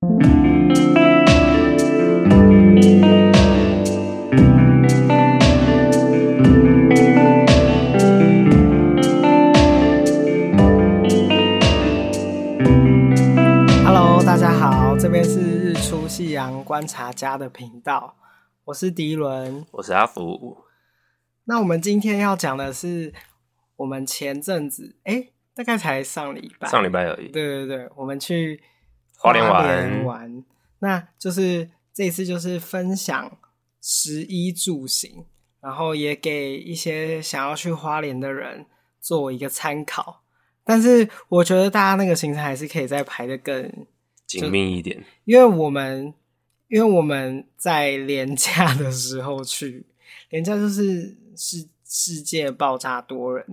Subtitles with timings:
[0.00, 0.14] Hello，
[14.24, 18.14] 大家好，这边是日出夕阳观察家的频道，
[18.66, 20.58] 我是迪伦，我是阿福。
[21.46, 23.12] 那我们今天要讲的是，
[23.74, 27.26] 我们前阵子，哎、欸，大概才上礼拜，上礼拜而已。
[27.32, 28.62] 对对对，我们去
[29.20, 30.44] 花莲玩，玩，
[30.78, 33.36] 那就是这一次就是分享
[33.82, 35.24] 食衣住行，
[35.60, 38.64] 然后也给一些想要去花莲的人
[39.00, 40.22] 做一个参考。
[40.62, 43.86] 但是我觉得大家那个行程还是可以再排的更
[44.24, 46.14] 紧密一点，因为我们
[46.68, 49.84] 因为我们在廉价的时候去，
[50.30, 53.44] 廉价就是世世界爆炸多人，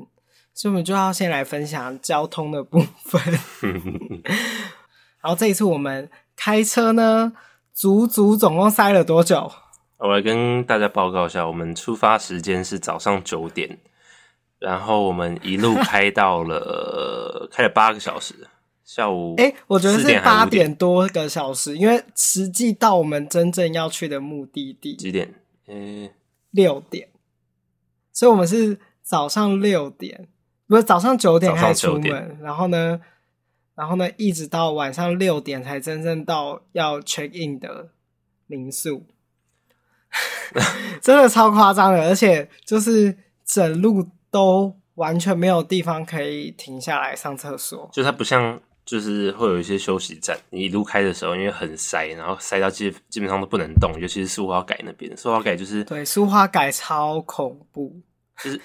[0.53, 3.39] 所以我们就要先来分享交通的部分。
[5.25, 7.33] 然后这一次我们开车呢，
[7.73, 9.51] 足足总共塞了多久？
[9.97, 13.79] 我来跟大家报告一下，我们出发时间是早上九点。
[14.59, 18.35] 然后我们一路开 到了，开了八个小时，
[18.83, 25.33] 下午哎，我觉得是八点多个小时，因为实际到我们真正要去的目的地几点？
[25.67, 26.07] 嗯，
[26.51, 27.07] 六点，
[28.13, 30.27] 所以我们是早上六点，
[30.67, 33.01] 不是早上九点开始出门，然后呢，
[33.75, 37.89] 然后呢，一直到晚上六点才真正到要 check in 的
[38.47, 39.05] 民宿，
[41.01, 44.09] 真的超夸张的，而且就是整路。
[44.31, 50.37] 都完全没有地方可以停下来上厕所，就它不像，就是会有一些休息站。
[50.49, 57.95] 你一路开的时候，因为很塞，然后塞到基基本上都不能动，尤其是苏花改那边，苏花改就是对苏花改超恐怖，
[58.43, 58.59] 就是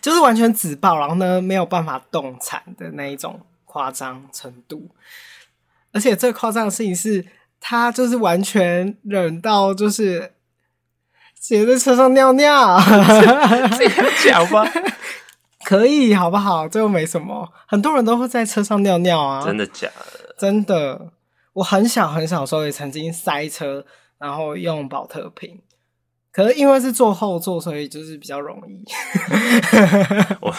[0.00, 3.38] 就是完全纸爆，然后呢没有办法动产的那一种
[3.68, 4.90] 夸张程度。
[5.92, 7.24] 而且最夸张的事情是，
[7.60, 10.32] 他就是完全忍到就是。
[11.40, 12.76] 直接在车上尿尿，
[13.78, 14.68] 这样讲吧？
[15.64, 16.68] 可以，好不好？
[16.68, 19.44] 这又没什么，很多人都会在车上尿尿啊。
[19.44, 20.34] 真的假的？
[20.36, 21.12] 真的。
[21.52, 23.86] 我很小很小的时候也曾经塞车，
[24.18, 25.62] 然后用保特瓶，
[26.32, 28.84] 可是因为是坐后座，所以就是比较容易。
[30.42, 30.52] 我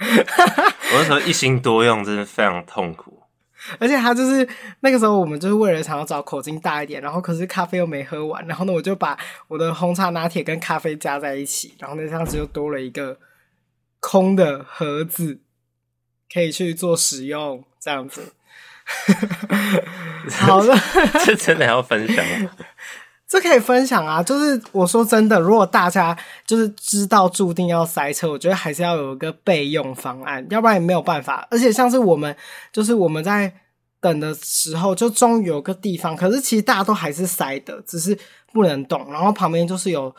[0.00, 3.22] 我那时候一心多用，真的非常痛苦。
[3.78, 4.48] 而且他就是
[4.80, 9.18] 那个时候，我们就是为了想要找口径大一点，然后可是咖啡又没喝完，然后呢，我就把
[9.48, 13.18] 我的红茶拿铁跟咖啡加在一起，然后那这样子就多了一个
[14.00, 15.40] 空的盒子，
[16.32, 18.32] 可以去做使用，这样子。
[20.40, 20.74] 好了，
[21.24, 22.50] 这真的要分享吗？
[23.30, 31.46] 这可以分享啊，就是我说真的，如果大家就是知道注定要塞车，我觉得还是要有一个备用方案，要不然也没有办法。
[31.48, 32.34] 而且像是我们，
[32.72, 33.52] 就是我们在
[34.00, 38.18] 等的时候，就终于有个地方，可是其实大家都还是塞的，只是
[38.52, 39.06] 不能动。
[39.12, 40.12] 然后旁边就是有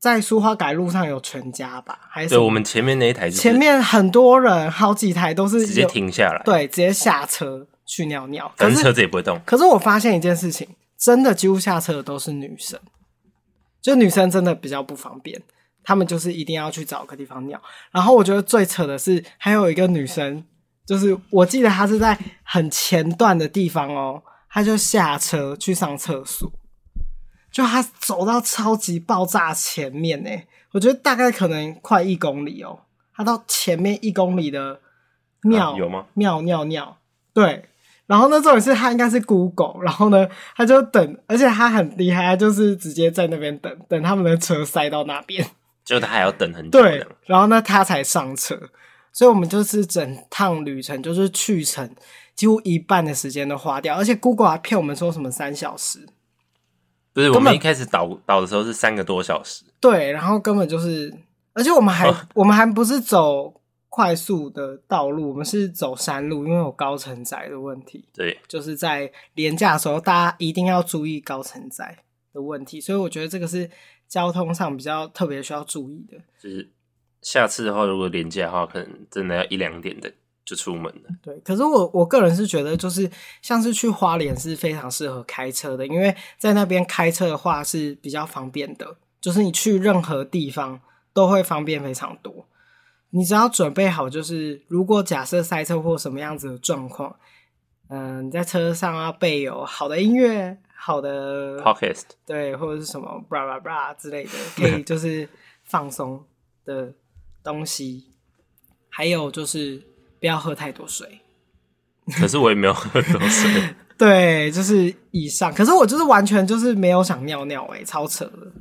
[0.00, 9.40] 在苏花改路上有全家吧，还是对我们前面那一台，前面很多人，好几台都是直接停下来，对，直接下车去尿尿，可是车子也不会动。
[9.46, 10.66] 可是我发现一件事情。
[11.04, 12.80] 真的几乎下车的都是女生，
[13.82, 15.42] 就女生真的比较不方便，
[15.82, 17.60] 她们就是一定要去找个地方尿。
[17.90, 20.42] 然后我觉得最扯的是，还有一个女生，
[20.86, 26.50] 就是我记得她是在很前段的地方哦，她就下车去上厕所，
[27.52, 30.30] 就她走到超级爆炸前面呢，
[30.72, 32.80] 我觉得大概可能快一公里哦，
[33.14, 34.80] 她到前面一公里的
[35.42, 36.06] 尿、啊、有吗？
[36.14, 36.96] 尿尿尿，
[37.34, 37.68] 对。
[38.06, 45.46] 然后呢，这种是他应该是 Google，然后呢，他就等，而且他很厉害，他就是直接在那边等，等他们的车塞到那边，
[45.86, 46.82] 就他还要等很久。
[46.82, 48.60] 对，然后呢，他才上车，
[49.10, 51.88] 所以我们就是整趟旅程就是去程
[52.36, 56.06] 几乎一半的时间都花掉，而且 Google 还骗我们说什么三小时，
[57.14, 61.10] 不是，我们一开始导导的时候是三个多小时，对，然后根本就是，
[61.54, 63.54] 而且我们还、哦、我们还不是走。
[63.94, 68.04] 快速的道路，我们是走山路，因为有高层载的问题。
[68.12, 71.96] 对，就是在廉价的时候，大家一定要注意高层载
[72.32, 72.80] 的问题。
[72.80, 73.70] 所以我觉得这个是
[74.08, 76.18] 交通上比较特别需要注意的。
[76.42, 76.68] 就是
[77.22, 80.12] 下次的话，如果廉价的话，可能真的要一两点的
[80.44, 81.02] 就出门了。
[81.22, 83.08] 对，可是我我个人是觉得，就是
[83.42, 90.80] 像是去花莲是非常适合开车的，因为在那边开车的话是比较方便的，就是你去任何地方
[91.12, 92.48] 都会方便非常多。
[93.16, 97.14] 你只要准备好，就是如果假设塞车或什么样子的状况，
[97.88, 105.28] 嗯、呃，你在车上要备有好的音乐、好的 podcast，对，或者是什么 blah blah blah 之类的，可以就是
[105.62, 106.24] 放松
[106.64, 106.92] 的
[107.44, 108.06] 东西。
[108.88, 109.80] 还有就是
[110.18, 111.20] 不要喝太多水。
[112.18, 113.74] 可是我也没有喝多水。
[113.96, 115.54] 对，就是以上。
[115.54, 118.52] 可是我就是完全就是没有想尿尿、欸，哎，超扯的。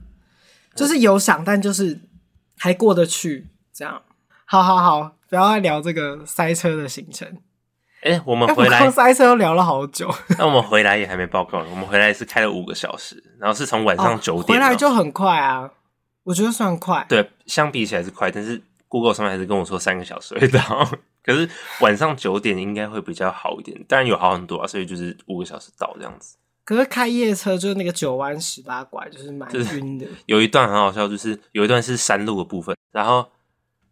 [0.76, 2.00] 就是有想，但就是
[2.58, 4.00] 还过得去，这样。
[4.54, 7.28] 好好好，不要再聊这个塞车的行程。
[8.04, 10.08] 哎、欸，我们回来塞车聊了好久。
[10.38, 15.72] 那我们回来也还没报告，我们回来是开了五个小时，然后是从晚上九点、哦、回来就很快啊，
[16.22, 17.04] 我觉得算快。
[17.10, 20.62] 对，相比起来是快，但是 Google 上面还是跟我说三个小时会到。
[21.26, 26.38] 可是晚上九点应该会比较好一点，当然有好很多啊，所以就是五个小时到这样子。
[26.64, 30.06] 可是开夜车就是那个九弯十八拐，就是蛮晕的。
[30.28, 33.28] 有一段很好笑，就是有一段是山路的部分，然后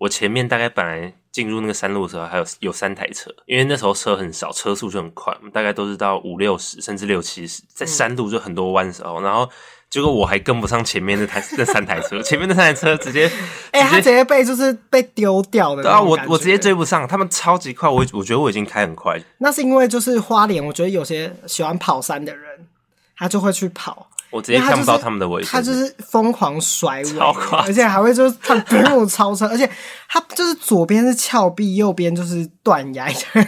[0.01, 1.13] 我前面大概本来。
[1.31, 9.49] 进入那个山路的时候，还有有三台车，因为那时候车很少，车速就很快，大概都是到五六十，甚至六七十，在山路就很多弯的时候，然后
[9.89, 13.31] 结果我还跟不上前面那台那三台车，前面那三台车直接，
[13.71, 22.67] 哎、欸，他直接被就是被丢掉的，对啊，我我直接追不上，他们超级快，我我觉得我已经开很快，那是因为就是花莲，我觉得有些喜欢跑山的人，
[23.15, 24.09] 他就会去跑。
[24.31, 27.19] 我直接看不到他们的尾，他就是疯狂甩尾，
[27.65, 29.69] 而且还会就是他 不用超车，而且
[30.07, 33.47] 他就是左边是峭壁，右边就是断崖的。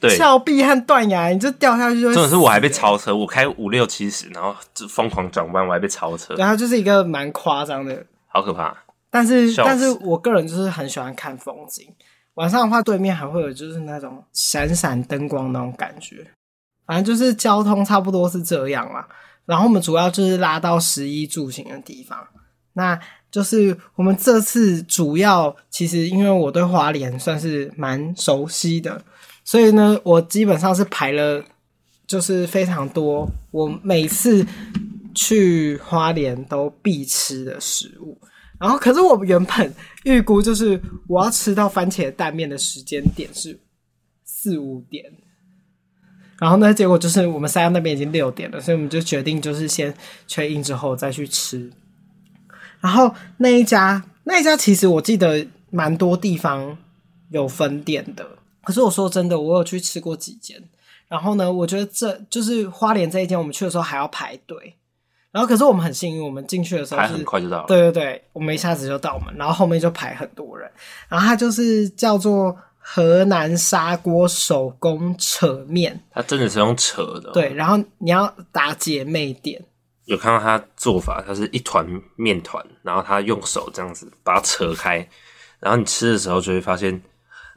[0.00, 2.12] 对，峭壁和断崖，你就掉下去就。
[2.14, 6.34] 真的是我还被超车，我开五六七十，然后就疯狂转弯，我还被超车。
[6.36, 8.74] 然后就是一个蛮夸张的，好可怕。
[9.10, 11.86] 但是，但是我个人就是很喜欢看风景。
[12.34, 16.26] 晚上的话，对面还会有就是那种闪闪灯光那种感觉。
[16.86, 19.06] 反正就是交通差不多是这样啦。
[19.44, 22.18] 然后我们主要就是拉到食衣住行的地方，
[22.74, 22.98] 那
[23.30, 29.04] 就是我们这次主要其实因为我对花莲算是蛮熟悉的，
[29.44, 31.44] 所以呢，我基本上是排了
[32.06, 34.46] 就是非常多我每次
[35.14, 38.18] 去花莲都必吃的食物。
[38.60, 39.74] 然后可是我原本
[40.04, 43.58] 预估就是我要吃到番茄蛋面的时间点是
[44.24, 45.04] 四五点。
[46.38, 49.94] 然后呢，结果就是我们塞到那边已经六点了，所以我们就决定就是先
[50.26, 51.70] check in 之后再去吃。
[52.80, 56.76] 然后那一家那一家其实我记得蛮多地方
[57.30, 58.26] 有分店的，
[58.64, 60.60] 可是我说真的，我有去吃过几间。
[61.06, 64.74] 然后呢，我觉得这就是花莲这一间，我们去的时候还要排队。
[65.30, 67.64] 然后可是我们很幸运，我们进去的时候是很快就到了。
[67.68, 70.68] 对对对，我们一下子就到门，然后后面就排很多人。
[71.08, 72.56] 然后它就是叫做。
[72.84, 77.32] 河南砂锅手工扯面，它真的是用扯的喔。
[77.32, 79.64] 对，然后你要打姐妹点，
[80.04, 81.86] 有看到它做法，它是一团
[82.16, 85.08] 面团，然后他用手这样子把它扯开，
[85.60, 87.00] 然后你吃的时候就会发现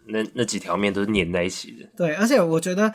[0.06, 1.89] 那那几条面都是粘在一起的。
[1.98, 2.94] 对，而且我觉得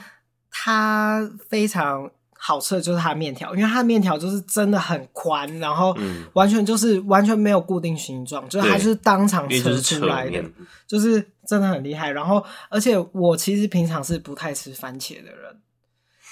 [0.50, 2.11] 它非常。
[2.43, 5.94] 好吃的就是它面条，因为它的面条就是真的很宽，然后
[6.32, 10.43] 完全就是完全没有固定形状，嗯、就是它是当场扯出来的，
[10.87, 12.12] 就是真的很厉害。
[12.12, 15.61] 然后，而且我其实平常是不太吃番茄的人，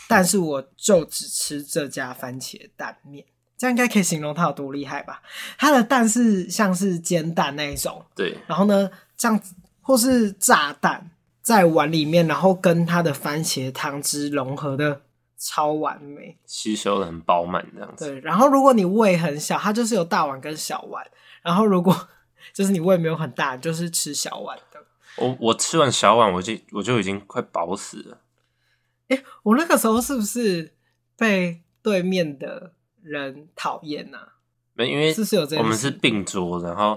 [0.07, 3.25] 但是我就只吃这家番茄蛋面，
[3.57, 5.21] 这样应该可以形容它有多厉害吧？
[5.59, 11.11] 它的蛋是像是煎蛋那一种，对，然后呢，这样子或是炸蛋
[11.43, 15.03] 在碗里面，然后跟它的番茄汤汁融合的。
[15.41, 18.07] 超完美，吸收的很饱满这样子。
[18.11, 21.07] 对，然后如果你胃很小，它就是有大碗跟小碗。
[21.43, 22.09] 然后如果
[22.53, 24.68] 就是你胃没有很大，就是吃小碗的。
[25.21, 28.21] 我我吃完小碗，我就我就已经快饱死了。
[29.09, 30.75] 诶，我那个时候是不是
[31.17, 34.11] 被对面的人讨厌
[34.79, 34.87] 呢？
[34.87, 35.15] 因为
[35.59, 36.97] 我们是并桌，然后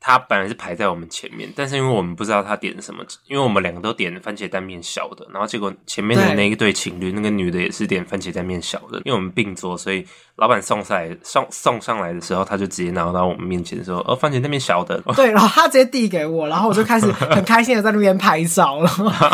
[0.00, 10.06] 他本来是排在我们前面，但是因为我们不知道他点什么，因为我们两个都点番茄蛋面小的，然后结果前面的那一对情侣，那个女的也是点番茄蛋面小的，因为我们并桌，所以
[10.36, 18.90] 老板送上来送送上来的时候，他就直接拿到我们面前说：“哦，番茄蛋面小的。”对，然后他直接递给我，然后我就开始很开心的在那边拍照了，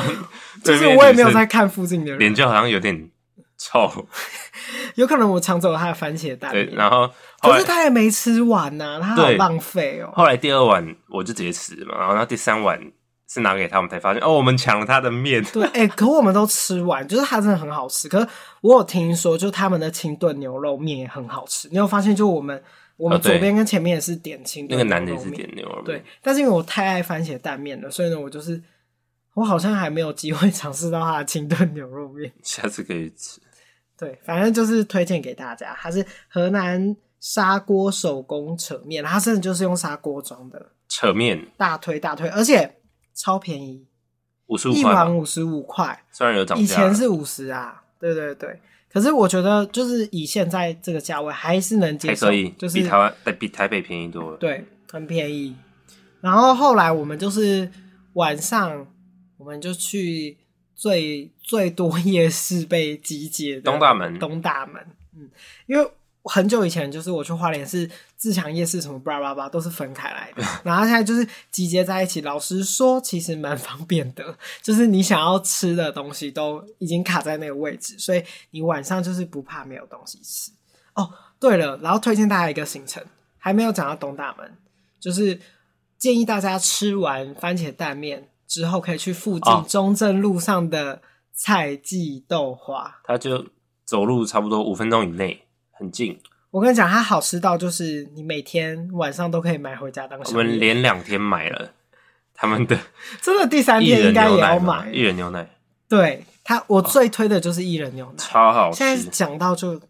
[0.64, 3.10] 就是我也没有在看附近的人，脸就好像有点
[3.58, 4.06] 臭。
[4.94, 7.06] 有可能我抢走了他的番茄蛋，对，然后，
[7.40, 10.16] 后可是他也没吃完呐、啊，他好浪费哦、喔。
[10.16, 12.80] 后来第二碗我就直接吃嘛，然后他第三碗
[13.28, 15.42] 是拿给他们才发现哦，我们抢了他的面。
[15.44, 18.08] 对，哎、欸，可我们都吃完，就是它真的很好吃。
[18.08, 18.28] 可是
[18.60, 21.68] 我有听说，就他们的清炖牛肉面也很好吃。
[21.70, 22.62] 你有发现，就我们
[22.96, 25.84] 我们左边跟前面也是点清炖，那个男的也是点牛肉面。
[25.84, 28.62] 对，但是因为我太爱番茄蛋面了，所以呢，我就是
[29.34, 33.40] 我好像还没有机会 尝试到它的清炖牛肉面，下次可以吃。
[33.96, 42.76] 对，反正就是推荐给大家，它是河南砂锅手工扯面，它甚至就是用砂锅装的扯面，大推大推，而且
[43.14, 43.86] 超便宜，
[44.46, 48.60] 五十五块，一碗五十五块，虽然有涨价，以前是五十啊，对对对，
[48.92, 55.56] 可是我觉得就是以现在这个价位还是能接受，可以，就是比台湾比台北便宜多了，对，很便宜。
[56.20, 57.70] 然后后来我们就是
[58.14, 58.86] 晚上，
[59.44, 60.38] 我们就去
[60.74, 64.82] 最最多夜市被集结的东大门，东大门，
[65.14, 65.28] 嗯，
[65.66, 65.86] 因为
[66.22, 72.22] 很久以前就是我去花莲是自强夜市什么巴拉巴拉都是分开来的， 然后现在就是集结在一起。
[72.22, 80.50] 老实说，其实蛮方便的，就是你想要吃的东西都已经卡在那个位置，所以你晚上就是不怕没有东西吃。
[80.94, 83.04] 哦，对了，然后推荐大家一个行程，
[83.36, 84.56] 还没有讲到东大门，
[84.98, 85.38] 就是
[85.98, 88.30] 建议大家吃完番茄蛋面。
[88.46, 91.00] 之后可以去附近中正路上的
[91.32, 93.46] 菜记豆花，它就
[93.84, 96.18] 走路差不多五分钟以内，很近。
[96.50, 100.18] 我跟你讲，它好吃到就是你每天晚上都可以买回家当。
[100.18, 101.70] 我们连两天买了
[102.34, 102.78] 他们的，
[103.20, 105.48] 真的第三天应该也要买薏仁牛奶。
[105.88, 108.78] 对它，我最推的就是薏仁牛奶，超好吃。
[108.78, 109.80] 现在讲到就。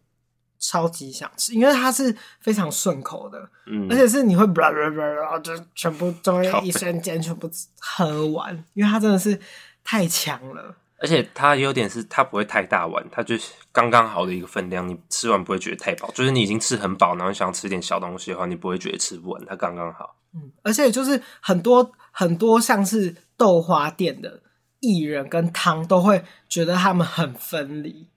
[0.64, 9.38] 超级想吃，因为它是非常顺口的，嗯，而且是你会叭叭叭，然后就全部都会一瞬间全部喝完，因为它真的是
[9.84, 10.74] 太强了。
[10.98, 16.10] 而且它优点是它不会太大碗，它就是刚刚好的一个分量，你吃完不会觉得太饱。
[16.14, 20.16] 就是你已经吃很饱，然后想吃点小东西的话，你不会觉得吃不完，它刚刚好。
[20.34, 24.40] 嗯，而且就是很多很多像是豆花店的
[24.80, 28.08] 薏仁跟汤都会觉得他们很分离。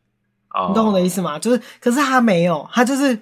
[0.69, 1.37] 你懂我的意思吗？
[1.37, 3.19] 就是，可是他没有，他就是，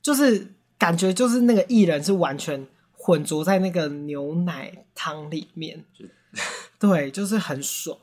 [0.00, 5.84] 就是感觉就是那个薏仁是完全混浊在那个牛奶汤里面，
[6.78, 7.96] 对，就是很爽，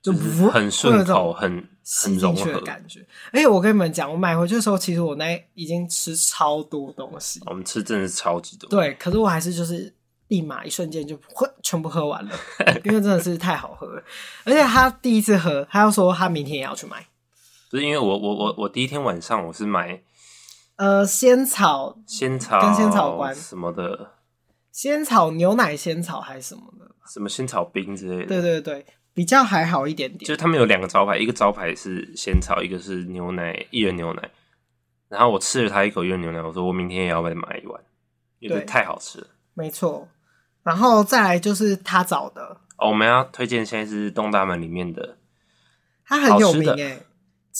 [0.00, 3.04] 就不很顺口，很吸进去的感觉。
[3.32, 8.70] 而且我跟你们讲，我买回去的时候，其实我那已经吃超多东西，我们吃真的是超级多。
[8.70, 9.92] 对，可是我还是就是
[10.28, 12.30] 立马一瞬间就喝全部喝完了，
[12.84, 14.02] 因为真的是太好喝了。
[14.44, 17.06] 而且他第一次喝，他又说他明天也要去买。
[17.70, 20.02] 不是因为我我我我第一天晚上我是买，
[20.76, 24.12] 呃仙草仙草跟仙草关什么的，
[24.72, 28.26] 仙草牛奶仙草还是什么的，什么仙草冰之类的。
[28.26, 30.20] 对对对，比较还好一点点。
[30.20, 34.30] 就是他们有两个招牌，一个招牌是仙草，一个是牛奶薏仁牛奶。
[35.08, 37.78] 然后我吃了他一口薏仁牛奶，我说我明天也要再买一碗，
[38.38, 39.26] 因为太好吃了。
[39.52, 40.08] 没错，
[40.62, 45.18] 然后再来就是他找的哦，我们要推荐现在是东大门里面的，
[46.06, 47.00] 它很有名哎。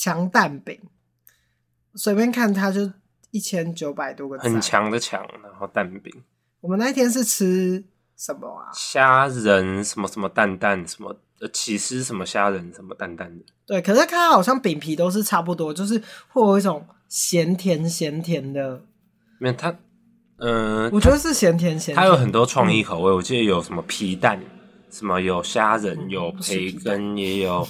[0.00, 0.78] 强蛋饼，
[1.96, 2.92] 随便看它就
[3.32, 6.22] 一千九百多个字，很强的强，然后蛋饼。
[6.60, 7.84] 我们那一天是吃
[8.16, 8.70] 什么啊？
[8.72, 13.44] 虾仁什么什么蛋蛋什么呃起司什么虾仁什么蛋蛋的。
[13.66, 18.80] 对，可是它好像饼皮都是差不多，就是会有一种咸甜咸甜的。
[19.40, 19.68] 没有它，
[20.36, 21.96] 嗯、呃，我觉得是咸甜咸甜。
[21.96, 24.40] 它有很多创意口味，我记得有什么皮蛋，
[24.92, 27.66] 什么有虾仁，有培根，也有。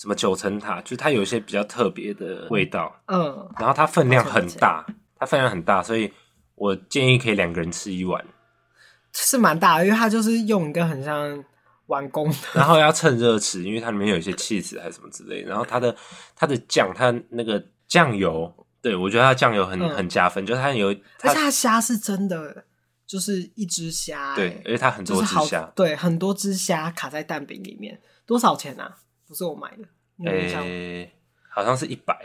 [0.00, 4.82] 什么九层塔，就是它有一些比较特别的味道，嗯，然后它分量很大，
[5.18, 6.10] 它分量很大，所以
[6.54, 8.24] 我建议可以两个人吃一碗，
[9.12, 11.44] 是蛮大的，因为它就是用一个很像
[11.88, 15.94] 碗公的，然后要趁热吃，因为它里面有一些气质还是什么之类的，然后它的
[16.34, 20.94] 它的酱，它那个酱油，对我觉得它酱油很、嗯、很加分，就是它有，而
[21.28, 22.64] 且它虾是真的，
[23.06, 28.96] 就是一只虾，对，而且它很多只虾，对，很多只虾卡在蛋饼里面，多少钱啊？
[29.30, 31.12] 不是我买的，诶、欸，
[31.48, 32.18] 好像是一百，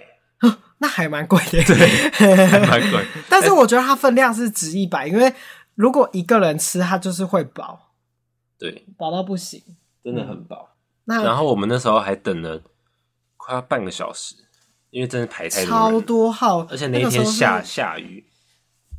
[0.80, 3.06] 那还蛮贵的， 对，蛮贵。
[3.30, 5.32] 但是我觉得它分量是值一百，因为
[5.76, 7.92] 如果一个人吃，它就是会饱，
[8.58, 9.62] 对，饱到不行，
[10.04, 10.74] 真的很饱、嗯。
[11.04, 12.60] 那然后我们那时候还等了
[13.38, 14.34] 快要半个小时，
[14.90, 18.26] 因为真的排太多，超多号，而且那一天下下雨。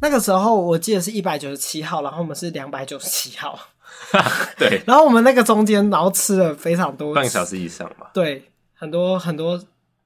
[0.01, 3.59] 那个时候我记得是一百九十七号，然后我们是两百九十七号。
[4.57, 8.11] 对，然后我们那个中间，然后吃了非常多，半个小时以上吧。
[8.15, 9.61] 对，很多很多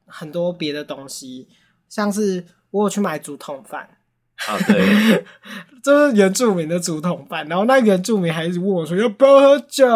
[0.07, 1.49] 很多别的东西，
[1.89, 3.89] 像是我有去买竹筒饭
[4.49, 5.25] 啊，对，
[5.85, 7.47] 就是原住民的竹筒饭。
[7.49, 9.87] 然后那原住民还一直问我说要不要喝酒，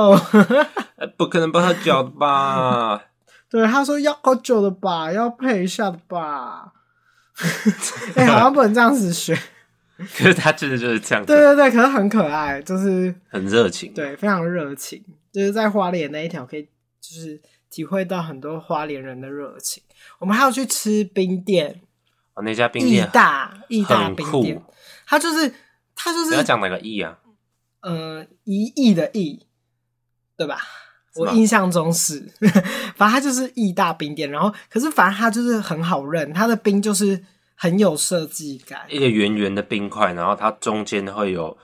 [1.17, 3.03] 不可能不喝酒的吧？
[3.49, 6.73] 对，他说要喝酒的吧，要配一下的吧。
[8.15, 9.37] 哎、欸，好像不能这样子学。
[10.17, 15.01] 可是他真的就是这样，对对对，可是很可爱，就是很热情，对，非常热情，
[15.33, 16.65] 就是在花莲那一条可以，
[17.01, 19.83] 就是体会到很多花莲人的热情。
[20.19, 21.81] 我们还要去吃冰店，
[22.35, 24.61] 哦，那家冰店，义大义大冰店，
[25.07, 25.55] 他就是
[25.95, 27.21] 他就是你要讲哪个义啊？
[27.83, 29.47] 呃，一亿的亿，
[30.37, 30.59] 对吧？
[31.15, 32.29] 我印象中是，
[32.97, 37.25] 反正它就是义大冰店，然后可是反正它就是很好认，它的冰就是。
[37.55, 41.57] 很有设计感，一个圆圆的冰块，然后它中间会有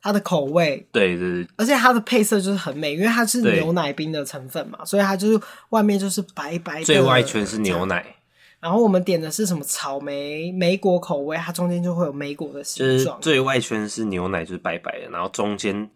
[0.00, 5.40] 它的口味，对对对，而且它的配色就是很美，因为它是牛奶冰的成分嘛，所以它就是
[5.70, 8.14] 外面就是白白的，最外圈是牛奶。
[8.58, 15.88] 然后我们点的是什么草莓莓果口味，它中间就会有莓果的形状，就是最外圈是牛奶，就是白白的，然后中间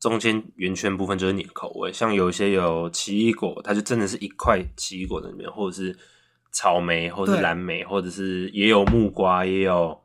[0.00, 5.96] 中间圆圈部分就是你的口味，像有一些有奇异果，它就真的是一块奇异果在里面，或者是
[6.52, 10.00] 草莓，或者是蓝莓，或者是也有木瓜，也有，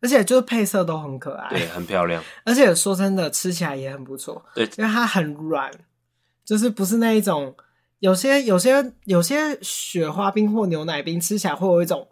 [0.00, 2.22] 而且就是配色都很可爱，对，很漂亮。
[2.44, 5.70] 而且说真的，吃起来也很不错，对，因为它很软，
[6.44, 7.54] 就是不是那一种，
[8.00, 12.08] 有些有些有些雪花冰或牛奶冰吃起来会有一种，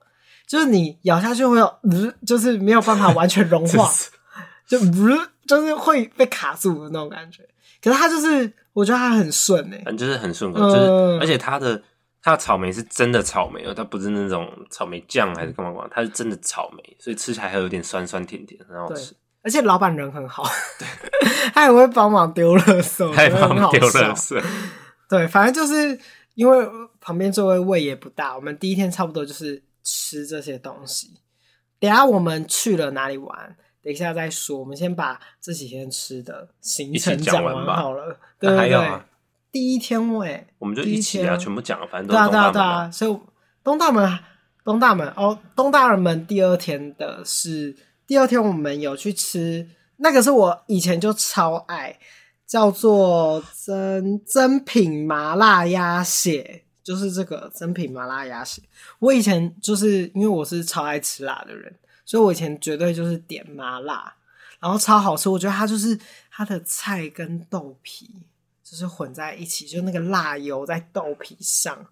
[0.46, 3.90] 就是你咬下去会有，呃， 就是没有办法完全融化，
[4.68, 5.28] 就呃。
[5.48, 7.42] 就是会被卡住的那种感觉，
[7.82, 11.82] 可是它就是，我觉得它很顺诶、欸，嗯，就是很顺口，就是，而且它的
[12.22, 19.14] 它的草莓是真的草莓哦，它不是那种草莓酱还是干嘛干嘛，它是真的草莓，所以吃起来还有点酸酸甜甜，很好吃。
[19.42, 20.44] 而且老板人很好，
[20.78, 20.86] 对，
[21.54, 24.42] 他也会帮忙丢垃圾，还帮忙丢垃圾。
[25.08, 25.98] 对，反正就是
[26.34, 26.66] 因为
[27.00, 31.20] 旁边座位位也不大，我们第一天差不多就是吃这些东西。
[31.78, 33.56] 等下我们去了哪里玩？
[33.82, 38.20] 等一下再说，我们先把这几天吃的行程讲完好了。
[38.38, 39.00] 对对对，
[39.52, 42.90] 第一天喂，我们就一起啊，全部讲了，反正都对啊对啊对啊。
[42.90, 43.18] 所以
[43.62, 44.18] 东大门，
[44.64, 47.76] 东大门哦，东大门第二天的是
[48.06, 51.98] 第二天，我们有去吃那个是我以前就超爱，
[52.46, 58.62] 叫做真真品麻辣鸭血，就是这个真品麻辣鸭血。
[58.98, 61.74] 我以前就是因为我是超爱吃辣的人。
[62.06, 64.12] 所以，我以前绝对就是点麻辣，
[64.58, 65.28] 然后超好吃。
[65.28, 65.96] 我觉得它就是
[66.28, 68.10] 它的菜跟豆皮
[68.70, 71.84] 就是混在一起，就那个辣油在豆皮上，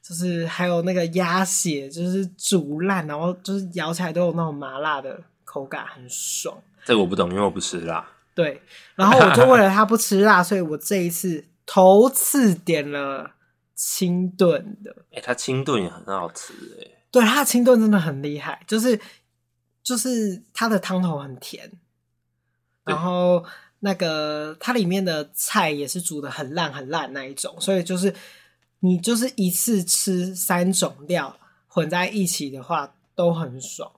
[0.00, 6.56] 就是还有那个鸭血，就是煮烂，然后就是咬起来都有那种麻辣的口感，很爽。
[6.84, 8.08] 这个我不懂，因为我不吃辣。
[8.34, 8.62] 对，
[8.94, 13.32] 然后我就为了他不吃辣， 所以我这一次头次点了
[13.74, 14.94] 清炖的。
[15.10, 16.98] 哎、欸，它清炖也很好吃哎、欸。
[17.10, 19.00] 对，它的清炖真的很厉害，就是。
[19.84, 21.68] 就是它的汤头很甜，
[22.84, 23.44] 然后
[23.84, 28.14] 那个它里面的菜也是煮的很烂很烂那一种，所以就是
[28.80, 31.36] 你就是一次吃三种料
[31.66, 33.90] 混在一起的话都很爽。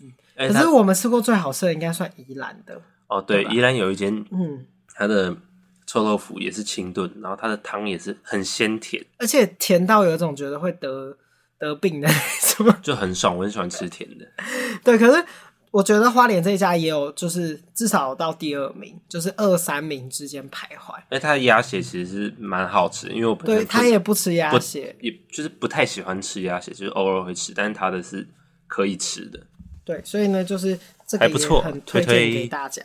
[0.00, 5.36] 嗯，欸、可是我们吃过最好吃的应该算宜兰的哦，对，对宜兰有一间，嗯，它的
[5.86, 11.16] 臭豆腐也是清炖，然后它的汤也是很鲜甜，而且甜到有一种觉得会得。
[11.60, 12.08] 得病的
[12.40, 14.24] 什么就很爽，我很喜欢吃甜的。
[14.84, 15.26] 对，可是
[15.70, 20.94] 我觉得花莲这一家也有，就是至少到第二名，就是二三名之间徘徊。
[21.10, 28.26] 哎，他的鸭血其实是蛮好吃，因为我本对他也不吃鸭血，也就是不太喜欢吃鸭血，就是偶尔会吃，但是他的是
[28.66, 29.38] 可以吃的。
[29.84, 32.82] 对，所以呢，就是这个也很推荐给大家。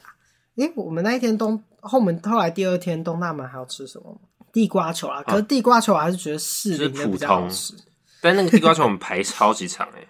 [0.58, 4.22] 哎，我们那一天东后门后来第二天东大门还要吃什么？
[4.52, 5.24] 地瓜球啊！
[5.24, 7.74] 可是地瓜球我还是觉得士林的比较好吃。
[8.22, 10.08] 但那个地瓜球我们排超级长哎、欸、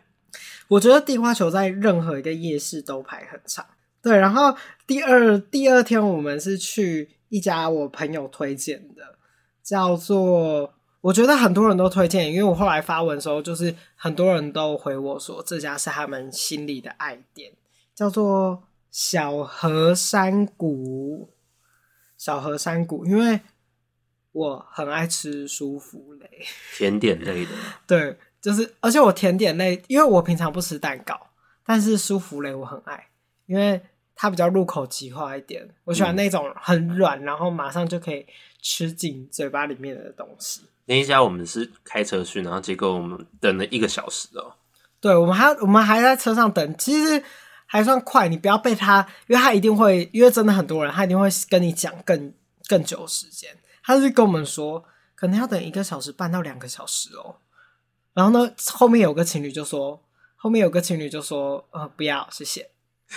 [0.67, 3.65] 我觉得地瓜球在任何一个夜市都排很长。
[4.01, 9.17] 对，然后第二第二天我们是去一家我朋友推荐的，
[9.63, 17.53] 叫做我觉得很多人都推荐，因为我后来发文的时候，就是很多人都回我说这家是他们心里的爱店，
[17.95, 21.29] 叫做小河山谷。
[22.17, 23.41] 小河山谷，因为。
[24.33, 26.27] 我很爱吃舒芙蕾，
[26.75, 27.51] 甜点类的。
[27.85, 31.17] 对，就是，而且我甜点类，因为我平常不吃蛋糕，
[31.65, 33.07] 但是舒芙蕾我很爱，
[33.45, 33.81] 因为
[34.13, 35.65] 它比较入口即化一点。
[35.85, 38.25] 我喜欢那种很软，然后马上就可以
[38.61, 40.63] 吃进嘴巴里面的东西。
[40.87, 44.55] 那一家我们是开车去，然后结果我们等了一个小时哦。
[44.99, 47.23] 对，我们还我们还在车上等，其实
[47.65, 48.27] 还算快。
[48.27, 52.33] 你不要被他，因为他一定会，因为真的很多人，他一定会跟你讲更
[52.67, 53.49] 更久时间。
[53.81, 54.83] 他是跟我们说，
[55.15, 57.37] 可能要等一个小时半到两个小时哦。
[58.13, 60.01] 然后呢，后面有个情侣就说，
[60.35, 62.69] 后面有个情侣就说，呃，不要，谢谢。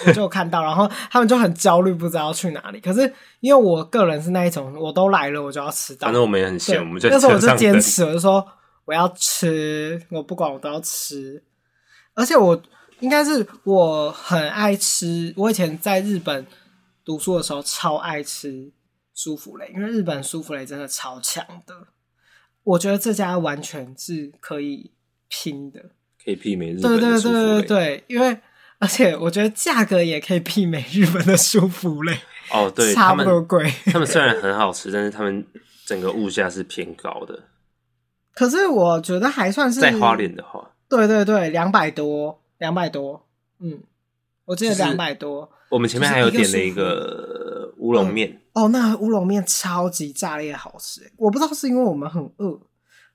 [0.06, 2.80] 我就看到，然后他们就很焦虑，不知道要去哪里。
[2.80, 3.00] 可是
[3.40, 6.06] 因为我个人是那一种，我都来了，我就要吃到。
[6.06, 8.46] 反正我们也很闲，我们就那时候我就坚持，我就说
[8.84, 11.42] 我要吃，我不管我都要吃。
[12.14, 12.60] 而且我
[13.00, 16.46] 应该是我很爱吃，我以前在日本
[17.04, 18.72] 读书的时候超爱吃。
[19.18, 21.74] 舒芙蕾，因为日本舒芙蕾真的超强的，
[22.66, 24.90] 我觉得这家完全是可以
[25.28, 25.80] 拼的，
[26.22, 28.36] 可以媲美日本的对对对对，因为
[28.78, 32.18] 而且我觉得价格也可以媲美日本的舒芙蕾。
[32.50, 33.72] 哦，对，差不多贵。
[33.86, 35.46] 他们虽然很好吃，但是他们
[35.84, 37.44] 整个物价是偏高的。
[38.34, 43.28] 可是我觉得还算是在花莲的话，对对对，两百多，两百多，
[43.60, 43.80] 嗯，
[44.44, 45.52] 我记得两百多。
[45.70, 48.40] 我们前面还有点了一个乌龙面。
[48.52, 51.12] 哦，那乌龙面超级炸裂好吃！
[51.16, 52.58] 我不知道是因为我们很饿，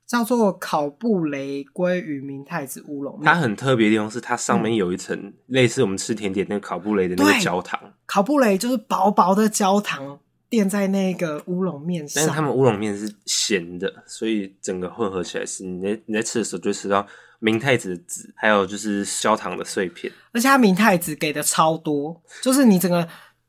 [0.06, 3.26] 叫做烤布雷鲑鱼明太子乌龙面。
[3.26, 7.80] 它很特别的地方是，它上面有一层、嗯、类似我们吃甜点那个烤布雷的那个焦糖。
[8.06, 12.22] 烤布雷就是薄薄的焦糖垫在那个乌龙面上。
[12.22, 17.08] 但是他们乌龙面是咸的，所以整个混合起来是，你在你在吃的时候就吃到
[17.44, 20.14] 明太子的籽，还有就是焦糖的碎片。
[20.32, 23.06] 而且它明太子给的超多，就是你整个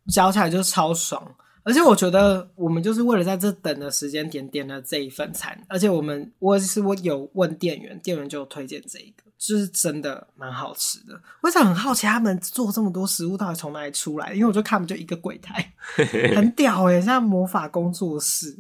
[0.09, 1.23] 嚼起来就超爽。
[1.63, 11.21] 而且我觉得我们就是为了在这等的时间点点了这一份餐，而且我们我是我有问店员，店员就有推荐这一个，就是真的蛮好吃的。
[11.43, 15.73] 我一直很好奇他们做这么多食物到底从哪里出来，因为我就看他们就一个柜台，
[16.35, 18.57] 很屌诶，像魔法工作室。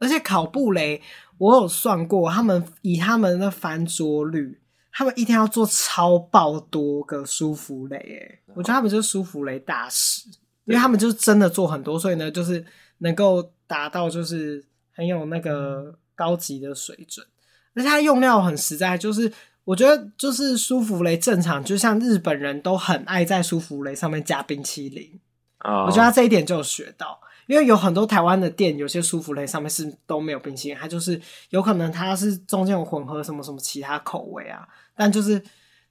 [0.00, 1.02] 而且烤布雷，
[1.38, 4.60] 我有算过，他们以他们的翻桌率，
[4.92, 10.28] 他们一天要做超爆多个舒芙蕾，诶，我觉得他们就是舒芙蕾大师。
[10.64, 12.62] 因为他们就是真的做很多，所以呢，就是
[12.98, 17.26] 能够达到就是很有那个高级的水准，
[17.72, 18.98] 而且它用料很实在。
[18.98, 19.32] 就是
[19.64, 25.18] 我觉得就是舒芙蕾正常，就像日本人都很爱在舒芙蕾上面加冰淇淋。
[25.60, 25.86] Oh.
[25.86, 35.42] 我觉得他这一点就有学到，因为有很多台湾的店，有些舒芙蕾上面是都没有冰淇淋，它就是有可能它是中间有混合什么什么其他口味啊，但就是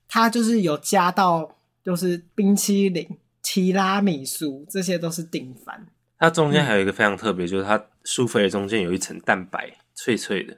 [0.08, 3.06] 它就是有加到就是冰淇淋。
[3.50, 5.88] 提拉米苏这些都是顶番，
[6.20, 10.58] 它中间还有一个非常特别，嗯、就是它舒芙蕾中间有一层蛋白，脆脆的，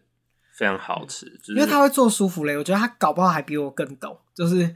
[0.55, 1.27] 非常好吃。
[1.37, 4.17] 就是、因为他会做舒芙蕾，我觉得他搞不好还比我更懂。
[4.33, 4.73] 就是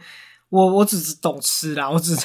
[0.53, 2.15] 我我只是懂吃啦，我只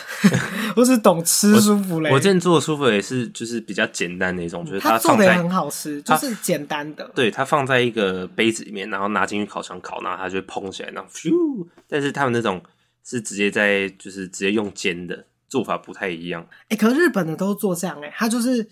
[0.77, 2.11] 我只懂吃舒芙蕾。
[2.11, 7.11] 我之前做的舒芙蕾是就是比较简单的一种，就是它做的也很好吃，就是简单的。
[7.15, 11.31] 对，它放在一个杯子里面，然后拿进去烤箱烤，然后它就会蓬起来，然后咻。
[11.89, 12.63] 但是他们那种
[13.03, 15.25] 是直接在就是直接用煎的。
[15.49, 18.69] 做法不太一样，哎、欸，可是日本的都做这样、欸，哎，它就是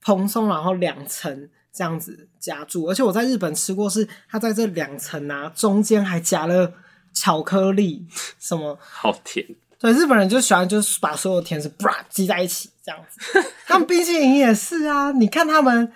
[0.00, 6.72] 蓬松，然后两层这样子夹住，而且我在日本吃过，是它在这两层啊中间还夹了
[7.12, 8.06] 巧克力，
[8.38, 8.78] 什么。
[8.80, 9.46] 好甜，
[9.78, 15.92] 对，日本人就喜欢就是把所有甜食啪挤在一起这样子， 他们冰淇淋也是啊，你看他们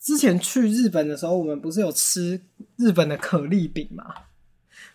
[0.00, 2.40] 之前去日本的时候，我们不是有吃
[2.76, 4.04] 日本的可丽饼吗？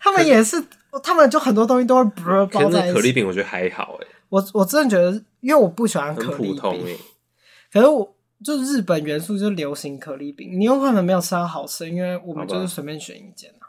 [0.00, 0.62] 他们也是，
[1.02, 2.10] 他们就很多东西都会
[2.46, 4.08] 包在一起，可丽饼我觉得还好、欸，哎。
[4.28, 6.98] 我我真的觉得，因为我不喜欢可丽饼，
[7.72, 13.65] 可是我就日本元素就流行可丽饼，你有可能没有吃到好吃，因为我们就是随便选一间啊。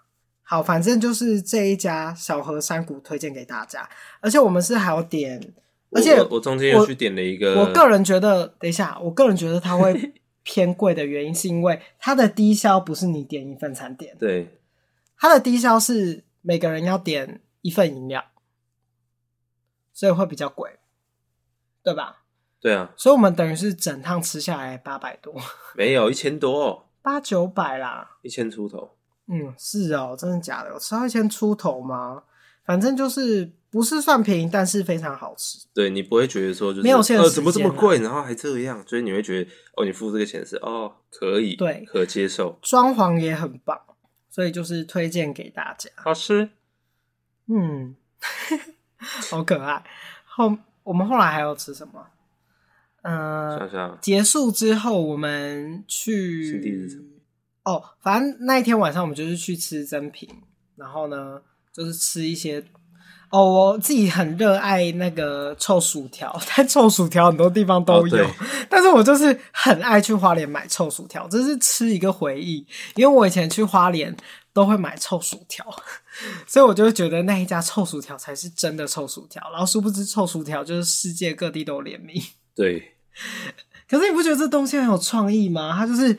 [0.49, 3.87] 好，反正就是这一家小河山谷推荐给大家，
[4.21, 5.53] 而且我们是还有点，
[5.91, 14.57] 而且我中间又去点了一个，我个人觉得，等一下，我个人觉得它会偏贵的原因是因为它的低消不是你点一份餐点，对，
[15.17, 18.23] 它的低消是每个人要点一份饮料。
[19.91, 20.77] 所以会比较贵，
[21.81, 22.23] 对吧？
[22.61, 25.33] 对啊，所以我们等于是整趟吃下来八百多，
[25.75, 28.96] 没有一千多，八九百啦，一千出头。
[29.27, 30.69] 嗯，是哦，真的假的？
[30.69, 32.23] 有吃到一千出头吗？
[32.65, 35.65] 反正就是不是算便宜，但是非常好吃。
[35.73, 43.79] 对，你不会觉得说就是没有现、啊、呃怎么这么贵，然后还这样，所以你会觉得哦，你付这个钱是哦可以，对，可接受，装潢也很棒，
[44.29, 45.89] 所以就是推荐给大家。
[45.95, 46.49] 好吃，
[47.47, 47.95] 嗯。
[49.29, 49.83] 好可爱。
[50.25, 52.07] 后我们后来还要吃什么？
[53.03, 57.16] 嗯、呃，想想结束之后我们去
[57.67, 60.29] 哦，反正那一天晚上我们就是去吃珍品，
[60.77, 61.41] 然后呢，
[61.73, 62.63] 就是吃一些
[63.29, 68.31] 哦，我自己很热爱那个臭薯条， 但臭薯条很多地方都有，哦、
[68.69, 74.15] 但是我就是很爱去花莲买臭薯条，这是吃一个回忆，因为我以前去花莲。
[74.53, 75.63] 都会买臭薯条，
[76.47, 79.39] 所以我就觉得那一家臭薯条才是真的臭薯条。
[79.51, 82.19] 然后殊不知臭薯条就是世界各地都有联名。
[82.55, 82.95] 对，
[83.87, 85.75] 可是你不觉得这东西很有创意吗？
[85.77, 86.17] 它就是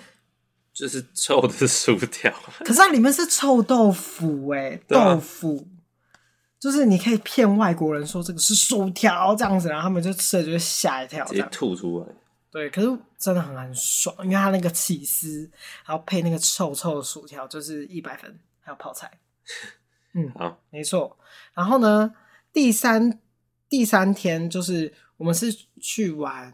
[0.78, 2.32] 就是臭的薯条，
[2.64, 5.66] 可是它里面是臭豆腐哎、欸，啊、豆腐
[6.60, 12.06] 就是你可以骗外国人说这个是薯条这样子，然后他们就吃了就会吓一跳，直接吐出来。
[12.50, 12.88] 对，可是
[13.18, 15.50] 真的很很爽，因为它那个起司，
[15.84, 18.38] 然后配那个臭臭的薯条，就是一百分。
[18.60, 19.10] 还有泡菜，
[20.12, 21.18] 嗯， 好，没错。
[21.54, 22.14] 然后呢，
[22.52, 23.18] 第三
[23.66, 26.52] 第三天就是我们是去玩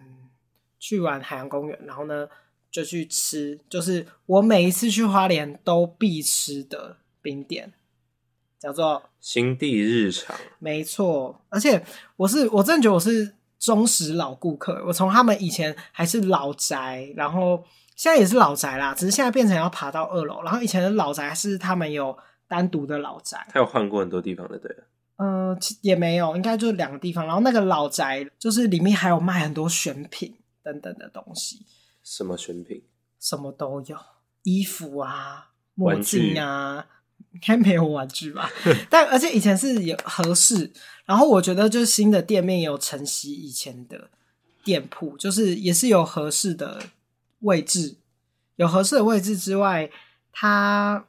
[0.79, 2.29] 去玩海洋公园，然后呢
[2.75, 7.73] 就去吃，就是我每一次去花莲都必吃的冰店，
[8.59, 10.35] 叫做新地日常。
[10.59, 13.37] 没错，而且我是我真的觉得我是。
[13.61, 17.65] 忠实老顾客，我从他们以前还是老宅，然后
[17.97, 20.43] 现在也是老宅啦，只是现在变成要爬到二楼。
[20.43, 22.15] 然后以前的老宅是他们有
[22.47, 24.71] 单独的老宅，他有换过很多地方的，对。
[25.17, 27.25] 嗯、呃，也没有，应该就两个地方。
[27.25, 31.65] 然后那个老宅就是里面还有卖很多选品等等的东西。
[32.05, 32.85] 什么选品？
[33.19, 33.97] 什么都有，
[34.45, 36.87] 衣服啊，墨镜啊。
[37.33, 38.49] 应该没有玩具吧？
[38.89, 40.71] 但而且以前是有合适，
[41.05, 44.09] 然后我觉得就是新的店面也有承袭以前的，
[44.63, 46.81] 店铺，就是也是有合适的
[47.41, 47.97] 位置，
[48.55, 49.91] 有合适的位置之外，
[50.31, 51.05] 它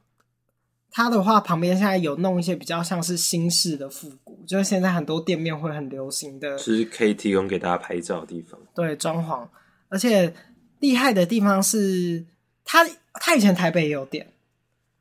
[0.89, 8.59] 它的话旁边现在有弄一些比较像是新式的复古，就是现在很多店面会很流行的，就是可以提供给大家拍照的地方。
[8.73, 9.47] 对，装潢，
[9.89, 10.33] 而且
[10.79, 12.25] 厉害的地方是，
[12.63, 14.31] 他他以前台北也有店，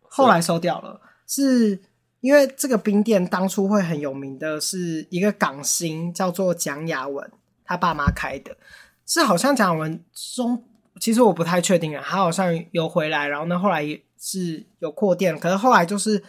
[0.02, 1.80] 后来收掉了，是。
[2.20, 7.30] 因为这个冰店当初会很有名的是一个港星，叫做蒋雅文，
[7.66, 8.56] 他爸妈开的，
[9.04, 10.02] 是好像蒋雅文
[10.34, 10.64] 中，
[10.98, 16.24] 其实我不太确定啊，他好像有回来，然后呢，后来也是有扩店，可是后来就是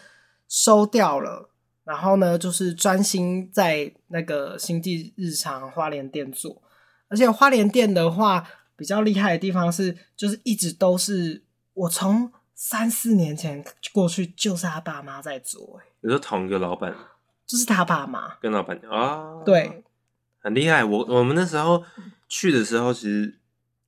[0.49, 1.49] 收掉了，
[1.85, 6.61] 然后呢，就是专心在那个星际日常花莲店做，
[7.07, 12.31] 而且花莲店的话比较厉害的地方是，就是一直都是我从。
[12.57, 13.61] 三四年前
[13.91, 15.77] 过去，就是他爸妈在做。
[15.77, 16.95] 哎，你说同一个老板，
[17.45, 19.83] 就是他爸妈跟老板啊，对，
[20.39, 20.81] 很厉害。
[20.81, 21.83] 我我们那时候
[22.29, 23.37] 去的时候，其实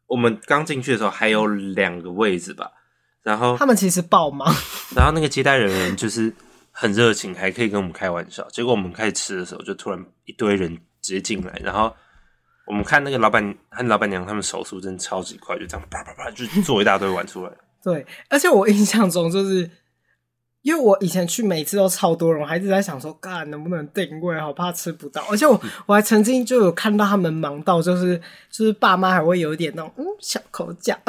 [0.05, 2.69] 我们刚进去的时候还有两个位置吧。
[3.23, 4.53] 然后他们其实爆忙，
[4.93, 6.35] 然后那个接待人员就是
[6.71, 8.45] 很热情，还可以跟我们开玩笑。
[8.49, 11.95] 结果我们开始吃的时候，就突然一堆人直接进来，然后
[12.67, 17.51] 我们看那个老板和老板娘，他们手速真的超级快，就这样啪啪啪就做一大堆碗出来。
[17.83, 19.69] 对，而且我印象中就是，
[20.61, 25.23] 因为我以前去每次都超多人，我还一直在想说，干能不能定位，好怕吃不到。
[25.29, 30.93] 而且我我还曾经就有看到他们忙到，就是就是爸妈还会有一点那种嗯小口角，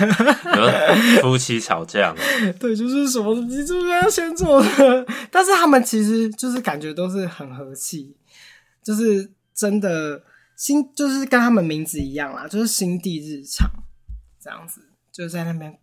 [1.20, 2.14] 夫妻吵架。
[2.58, 5.06] 对，就是什么你是不是要先做的？
[5.30, 8.16] 但是他们其实就是感觉都是很和气，
[8.82, 9.30] 就是
[9.60, 10.24] 真的
[10.56, 13.68] 心就是跟他们名字一样啦，就是心地日常
[14.40, 14.80] 这样子。
[15.12, 15.78] 就在那边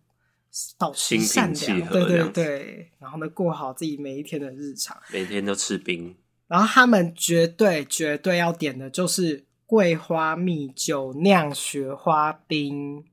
[0.79, 6.15] 保持善良，对对对，然后呢，过好自己每一天的日常，每天都吃冰。
[6.47, 13.03] 然后他们绝对绝对要点的就是桂花蜜酒酿雪花冰，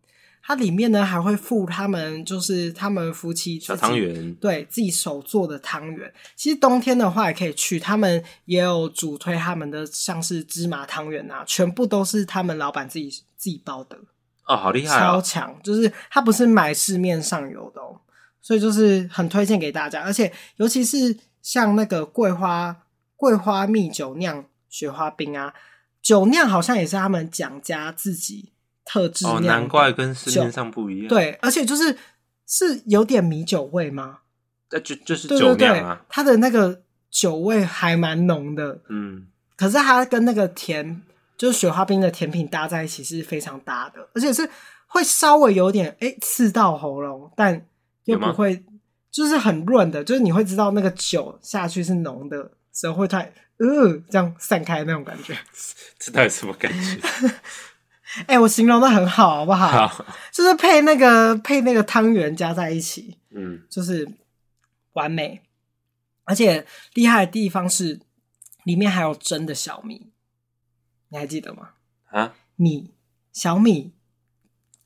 [0.46, 6.12] 它里面呢还会附他们就是他们夫妻小汤圆，对自己手做的汤圆。
[6.36, 13.96] 其实冬天的话也可以去，他们也有主推他们的像是芝麻汤圆啊，全部都是他们老板自己自己包的。
[14.46, 15.00] 哦，好厉害、哦！
[15.00, 17.98] 超强，就是它不是买市面上有的哦，
[18.42, 20.02] 所以就是很推荐给大家。
[20.02, 22.76] 而且尤其是像那个桂花
[23.16, 25.54] 桂花蜜酒酿雪花冰啊，
[26.02, 28.52] 酒酿好像也是他们蒋家自己
[28.84, 29.36] 特制酿。
[29.36, 31.08] 哦，难怪跟市面上不一样。
[31.08, 31.96] 对，而且就是
[32.46, 34.18] 是有点米酒味吗？
[34.70, 38.80] 那就就是酒酿啊，它的那个酒味还蛮浓的。
[38.88, 41.02] 嗯，可是它跟那个甜。
[41.36, 44.48] 就是雪花冰的甜品搭在一起是非常搭的，而且是
[44.86, 47.66] 会稍微有点哎、欸、刺到喉咙，但
[48.04, 48.64] 又不会，
[49.10, 55.36] 就是很润的，就是你会知道那个酒下去是浓的时候会太呃这样散开那种感觉。
[55.98, 57.00] 这到底什么感觉？
[58.22, 59.88] 哎、欸，我形容的很好，好不好？
[59.88, 64.08] 好，就是配那个配那个汤圆加在一起，嗯，就是
[64.92, 65.42] 完美。
[66.24, 68.00] 而且厉害的地方是
[68.64, 70.12] 里面还有真的小米。
[71.08, 71.70] 你还记得吗？
[72.10, 72.94] 啊，米
[73.32, 73.92] 小米，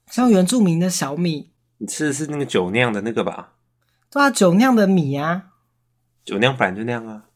[0.07, 1.51] 像原住民的小米。
[1.79, 3.55] 你吃的是那个酒酿的那个吧？
[4.11, 5.51] 对啊，酒酿的米啊。
[6.25, 7.27] 酒酿本来就酿啊。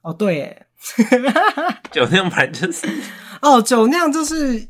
[0.00, 0.66] 哦，对耶，
[1.92, 2.88] 酒酿本来就是。
[3.40, 4.68] 哦，酒酿就是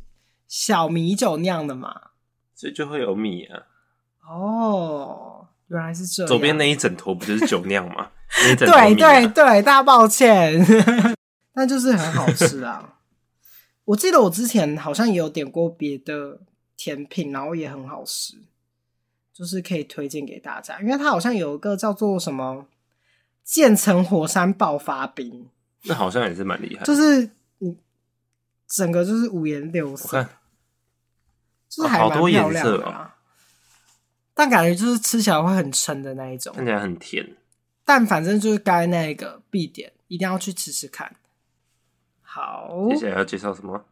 [0.53, 2.11] 小米酒酿的嘛，
[2.55, 3.62] 所以就会有米啊。
[4.29, 6.29] 哦，原来是这样。
[6.29, 8.11] 左边那一整坨不就是酒酿吗？
[8.29, 10.62] 啊、对对对，大抱歉，
[11.55, 12.99] 但就是很好吃啊。
[13.87, 16.41] 我记得我之前好像也有点过别的
[16.77, 18.35] 甜品，然后也很好吃，
[19.33, 22.67] 就是可以推荐给大家，因为它好像有一个叫做什么
[23.43, 25.49] 渐层火山爆发冰，
[25.85, 27.75] 那好像也是蛮厉害，就是你
[28.69, 30.29] 整个就是五颜六色，
[31.74, 33.11] 就是还蛮漂亮的，哦，
[34.35, 37.35] 但感觉就是吃起来会很撑的那一种，看起来很甜，
[37.87, 41.16] 但反正就是该那个必点，一定要去吃吃看。
[42.20, 43.87] 好，接下来要介绍什么？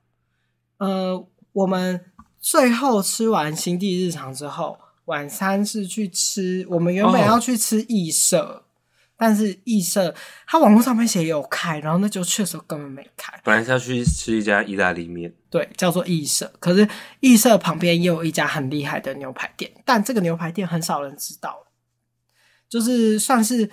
[0.77, 2.05] 呃，我们
[2.39, 6.67] 最后吃完新地日常之后，晚餐是去吃。
[6.69, 8.63] 我们原本要去吃义社，哦、
[9.21, 10.13] 但是义社
[10.47, 13.39] 它网络上面写有开，然后那就确实根本没开。
[13.45, 16.51] 本来是要去吃一家意大利面，对，叫做义社。
[16.59, 16.89] 可是
[17.21, 21.67] 义社旁边也有一家很厉害的牛排店，但这个牛排店很少人知道，
[22.69, 23.71] 就是算是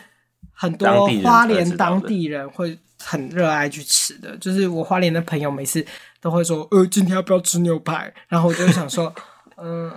[0.51, 2.77] 很多花莲当地人会。
[2.99, 5.85] 很热爱去吃的，就是我花莲的朋友每次
[6.19, 9.13] 都会说：“呃，今天要不要吃牛排？”然后我就想说
[9.55, 9.93] ：“嗯，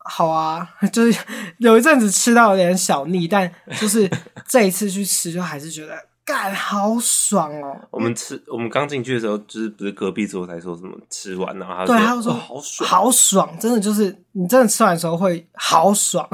[0.00, 0.68] 好啊。
[0.92, 1.18] ”就是
[1.58, 4.10] 有一阵子吃到有点小腻，但就是
[4.46, 7.76] 这一次去吃，就还是觉得干好爽哦！
[7.90, 16.28] 我们吃，我们刚进去的时候，就是不是隔壁桌才说什么吃完然后他对，他就说、哦好爽，好爽，真的就是你真的吃完的时候会好爽。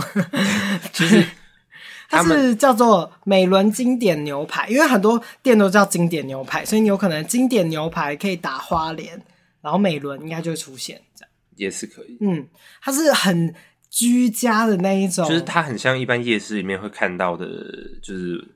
[0.93, 1.25] 其 实
[2.09, 9.21] 它是叫做美伦经典牛排，因为很多店都叫经典牛排，所以你有可能经典牛排可以打花莲，
[9.61, 11.01] 然后美伦应该就会出现
[11.57, 12.17] 也是可以。
[12.21, 12.49] 嗯，
[12.81, 13.55] 它是很
[13.91, 17.47] 居家的那一种，就是它很像一般夜市里面会看到的，
[18.03, 18.53] 就是。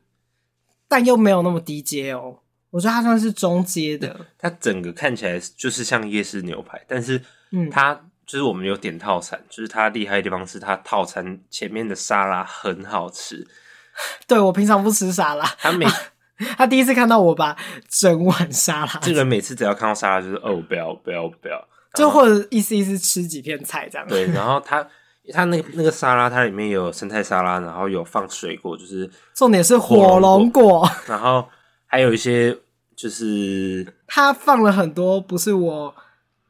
[0.89, 4.27] 但又没有那么低阶哦，我觉得它算是中阶的。
[4.37, 7.23] 它整个看起来就是像夜市牛排，但是
[7.71, 7.95] 它
[8.27, 13.47] 就是我们有点套餐，嗯、就是它厉害的地方是它套餐前面的沙拉很好吃。
[14.27, 15.87] 对，我平常不吃沙拉，他每
[16.59, 17.57] 他第一次看到我把
[17.89, 24.07] 整碗沙拉，这个人每次只要看到沙拉就是哦不要不要不要，就或者意思意思吃几片菜这样。
[24.09, 24.87] 对，然后它。
[25.33, 31.47] 它那个那个沙拉，它里面有生菜沙拉，然后有放水果，就是重点是火龙果， 然后
[31.87, 32.57] 还有一些
[32.97, 35.95] 就是 它放了很多不是我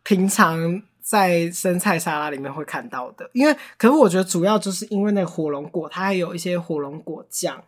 [0.03, 7.63] 平常在生菜沙拉里面会看到的，因为可是我觉得主要就是因为那个火龙果，它还有一些火龙果酱，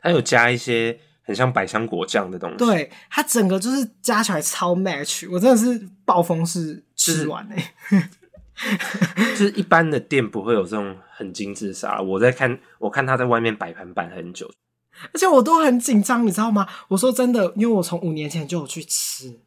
[0.00, 7.56] 它有加一些很像百香果酱的东西，对，它整个就是加起来超 match，我真的是暴风式吃完哎、
[7.90, 8.08] 欸。
[9.30, 14.48] 就是一般的店不会有这种很精致沙拉，我在看，我看他在外面摆盘摆很久，
[15.12, 16.68] 而且我都很紧张，你知道吗？
[16.88, 19.40] 我说真的，因为我从五年前就有去吃，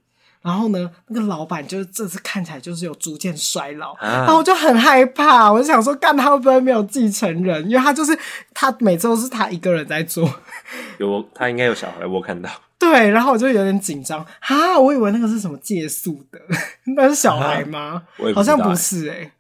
[0.46, 7.68] 然后呢，那个老板就是这次看起来就是有逐渐衰老，啊、然后我就很害怕，我就想说，干他会不会没有继承人？
[7.68, 8.16] 因为他就是
[8.54, 10.32] 他每次都是他一个人在做，
[11.00, 12.48] 有他应该有小孩，我看到。
[12.78, 16.40] 对，然后我就有点紧张哈，我以为那个是什么借宿的，
[16.96, 18.04] 那是小孩吗？
[18.20, 19.32] 啊、好像不是诶、欸、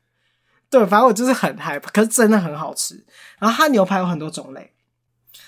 [0.71, 3.05] 对，反正我就是很害怕，可是真的很好吃。
[3.37, 4.71] 然后它牛排有很多种类，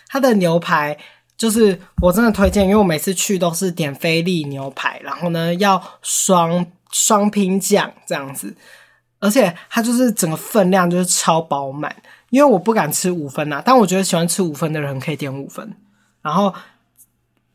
[0.08, 0.96] 它的牛排
[1.38, 8.56] 就是我真的推荐，因为我每次去都是点菲力牛排，然后呢要双双拼酱这样子，
[9.20, 11.96] 而且它就是整个分量就是超饱满，
[12.32, 15.74] 因为我不敢吃五分呐、啊，但我觉得喜欢吃五分的人可以点五分，
[16.22, 16.54] 然后。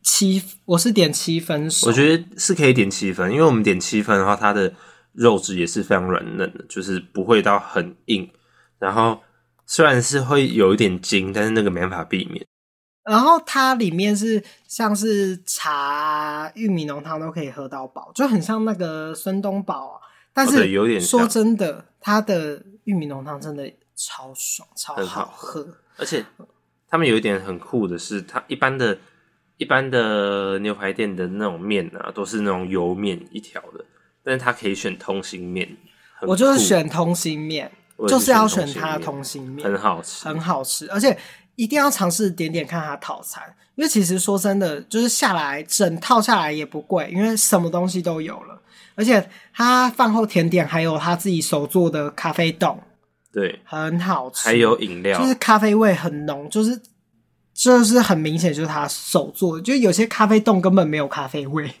[0.05, 1.63] 七，我是点七分。
[1.85, 4.71] 我觉得是可以点七分，因为我们点七分的话，它的
[5.13, 8.29] 肉质也是非常软嫩的，就是不会到很硬。
[8.79, 9.21] 然后
[9.65, 12.45] 虽然是会有一点筋，但是那个没办法避免。
[13.03, 19.99] 然后它里面是像是茶、玉米浓汤都可以喝到饱，就很像那个孙东宝啊。
[20.33, 25.67] 但是有点说真的，它的玉米浓汤真的超爽，超好喝。
[25.97, 26.25] 而且
[26.87, 28.97] 他们有一点很酷的是，它一般的。
[29.57, 33.85] 一般的牛排店的那种面啊，都是那种油面一条的，
[34.23, 35.77] 但是它可以选通心面。
[36.21, 37.71] 我就是选通心面，
[38.07, 41.17] 就是要选它的通心面，很好吃，很好吃，而且
[41.55, 43.43] 一定要尝试点点看它套餐，
[43.75, 48.61] 因为其实说真的，就是下来整套下来也不贵，因为什么东西都有了，
[48.95, 52.81] 而且它饭后甜点还有他自己手做的咖啡冻，
[53.31, 56.79] 对，很好吃，还有饮料，就是咖啡味很浓，就是。
[57.55, 61.71] 就是很明显，就是他手做的，就有些咖啡冻根本没有咖啡味，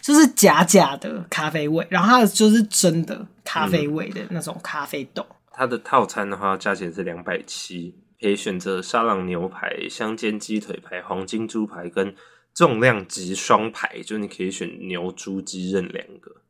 [0.00, 5.24] 就是假假的咖啡味，然后它的就是真的咖啡味的那种咖啡冻。
[5.52, 12.14] 它的套餐的话，价钱是两百七，可以选择沙朗牛排、香煎鸡腿排、黄金猪排跟
[12.54, 16.42] 重量级双排，就你可以选牛、猪、鸡任两个，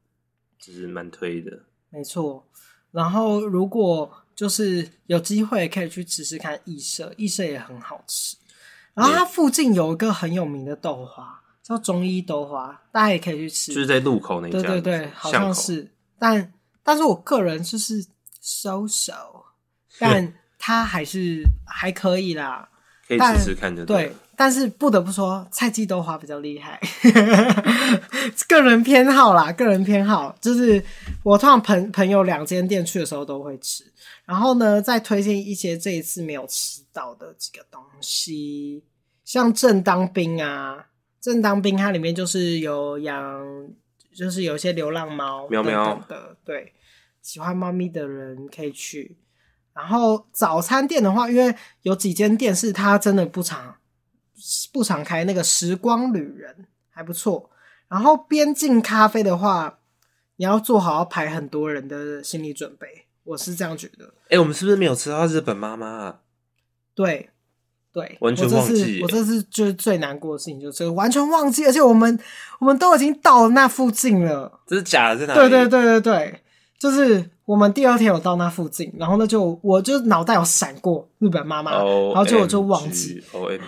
[0.58, 1.64] 就是蛮推的。
[1.88, 2.46] 没错，
[2.90, 4.18] 然后如果。
[4.34, 8.34] 就是有机会可以去吃吃看义社，义社也很好吃。
[8.94, 13.74] 然后它附近有一个很有名的豆花，叫中医豆花，大家也可以去吃。
[13.74, 15.92] 就是在路口那家，对对对，好像是。
[16.18, 16.50] 但
[16.82, 18.02] 但是我个人就是
[18.40, 19.12] so so，
[19.98, 22.68] 但它还是还可以啦，
[23.08, 24.12] 可以试试看就对。
[24.36, 26.80] 但是不得不说，菜记豆花比较厉害。
[28.46, 30.82] 个人偏好啦，个人偏好就是
[31.24, 33.84] 我通常朋朋友两间店去的时候都会吃。
[34.24, 38.84] 然后呢，再推荐一些这一次没有吃到的几个东西，
[39.24, 40.86] 像正当兵啊，
[41.20, 43.68] 正当兵它里面就是有养，
[44.14, 46.72] 就是有一些流浪猫喵喵的，对，
[47.20, 49.16] 喜欢猫咪的人可以去。
[49.74, 53.76] 然后早餐店的话，因为有几间店是它真的不常
[54.72, 57.50] 不常开，那个时光旅人还不错。
[57.88, 59.78] 然后边境咖啡的话，
[60.36, 63.06] 你要做好要排很多人的心理准备。
[63.24, 64.06] 我是这样觉得。
[64.24, 66.20] 哎、欸，我们是不是没有吃到日本妈妈啊？
[66.94, 67.30] 对，
[67.92, 69.00] 对，完全忘记。
[69.02, 72.18] 我这次就是最难过的事情，就是完全忘记，而且我们
[72.58, 74.60] 我们都已经到了那附近了。
[74.66, 75.38] 这是假的，在哪里？
[75.38, 76.41] 对对对对对，
[76.82, 81.80] 就是我们第二天有到那附近，然后呢就我就脑袋有闪过日本妈妈然
[82.16, 83.22] 后就我就忘记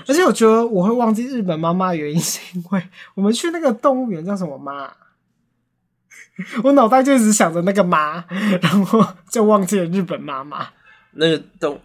[0.08, 2.82] 而且我觉得我会忘记日本妈妈的原因是因为
[3.14, 4.90] 我们去那个动物园叫什么妈，
[6.64, 8.24] 我脑袋就一直想着那个妈，
[8.60, 10.66] 然后就忘记了日本妈妈。
[11.12, 11.80] 那个动，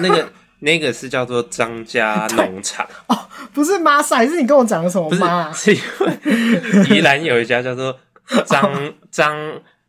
[0.00, 3.18] 那个那个是叫做张家农场 哦，
[3.54, 5.50] 不是妈赛，还是你跟我讲的什么妈？
[5.54, 7.98] 是因为宜兰有一家叫做
[8.44, 9.34] 张张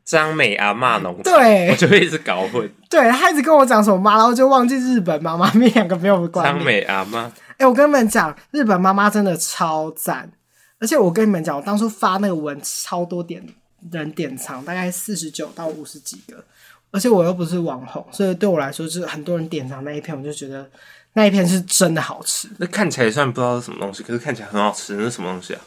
[0.08, 2.68] 张美阿妈农场，对，我就会一直搞混。
[2.89, 6.45] 对，他一直跟我讲什么妈，然后就忘记日本妈妈，那两个没有关。
[6.45, 10.32] 张美阿妈，哎、欸，我跟你们讲，日本妈妈真的超赞，
[10.80, 13.45] 而且我跟你们讲，我当初发那个文，超多点
[13.91, 16.41] 人点藏，大概四十九到五十几个。
[16.89, 20.66] 而且我又不是网红，所以对我来说，就是很多人点藏那一片，我就觉得
[21.14, 22.47] 那一片是真的好吃。
[22.60, 24.95] 那看起来虽然不知道是什么东西，可是看起来很好吃。
[24.95, 25.60] 那是什么东西啊？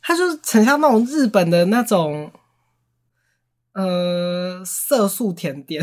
[0.00, 2.30] 它就是很像那种日本的那种，
[3.72, 5.82] 呃，色素甜点，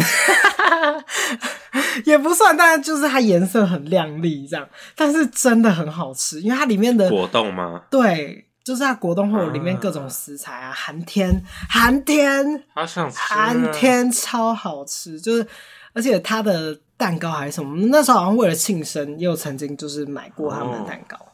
[2.06, 7.84] 也不算，但是就是它颜色很亮丽，这样，但是真的很好吃，因为它里面的果冻吗？
[7.90, 8.42] 对。
[8.66, 11.30] 就是它果冻会有里面各种食材啊，寒天
[11.70, 15.48] 寒天，好想吃，寒天超好吃，就是
[15.94, 21.30] 而且它的蛋糕还是什么，那时候好像为了庆生，又曾经就是买过他们的蛋糕，哦、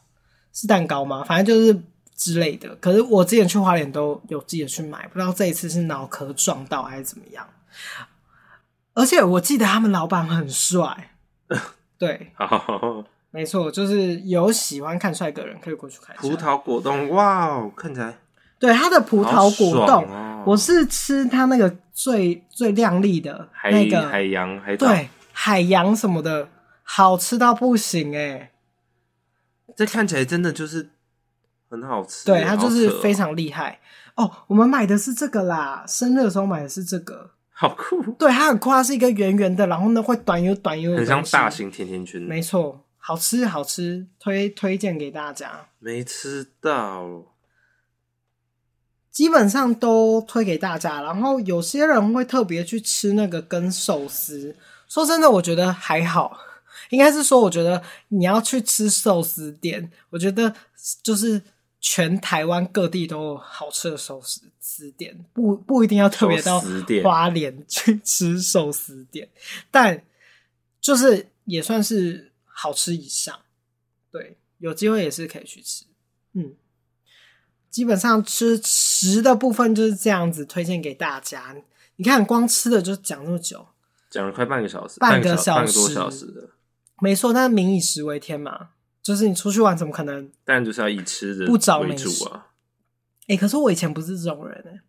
[0.51, 1.23] 是蛋糕吗？
[1.23, 1.81] 反正就是
[2.21, 2.75] 之类的。
[2.75, 7.43] 可是我之前去花莲都有记得去买，不知道这一次是脑壳撞到还是怎么样。
[8.93, 11.15] 而且我记得他们老板很帅，
[11.97, 12.31] 对。
[12.37, 16.15] 好没错，就是有喜欢看帅哥的人可以过去看。
[16.17, 18.13] 葡萄果冻，哇哦，看起来。
[18.59, 26.47] 对，它的葡萄果冻，哦、我是吃它那个最最亮丽的那个海洋海对海洋什么的，
[26.83, 28.51] 好吃到不行哎！
[29.77, 30.89] 这看起来真的就是
[31.71, 33.79] 很好吃，对，它就是非常厉害
[34.15, 34.31] 哦，哦。
[34.47, 38.03] 我们买的是这个啦，生日的时候买的是这个， 好酷。
[38.19, 42.85] 对，它很酷，它是一个圆圆的，然后呢会短又短又，很像大型甜甜圈，没错。
[43.03, 45.69] 好吃好吃，推推荐给大家。
[45.79, 47.33] 没吃到，
[49.09, 51.01] 基本上都推给大家。
[51.01, 54.55] 然后有些人会特别去吃那个跟寿司。
[54.87, 56.37] 说真的，我觉得还好。
[56.89, 60.53] 应该是说，我觉得你要去吃寿司店，我觉得
[61.01, 61.41] 就是
[61.81, 66.63] 全台湾各地都有好吃的寿司店，不不一定要特别到
[67.03, 69.27] 花莲去吃寿司店，
[69.69, 70.01] 但
[70.79, 72.29] 就是也算是。
[72.53, 73.39] 好吃以上，
[74.11, 75.85] 对，有机会也是可以去吃。
[76.33, 76.53] 嗯，
[77.71, 81.55] 基本上吃食的部分就是这样子，推荐给大家。
[81.95, 83.69] 你看，光吃的就讲那么久，
[84.11, 86.49] 讲了快半个小时，半个小时，半个多小时的，
[86.99, 87.33] 没错。
[87.33, 88.71] 但是民以食为天嘛，
[89.01, 90.29] 就是你出去玩怎么可能？
[90.45, 92.47] 当然就是要以吃的不找美食啊。
[93.27, 94.81] 哎、欸，可是我以前不是这种人哎、欸。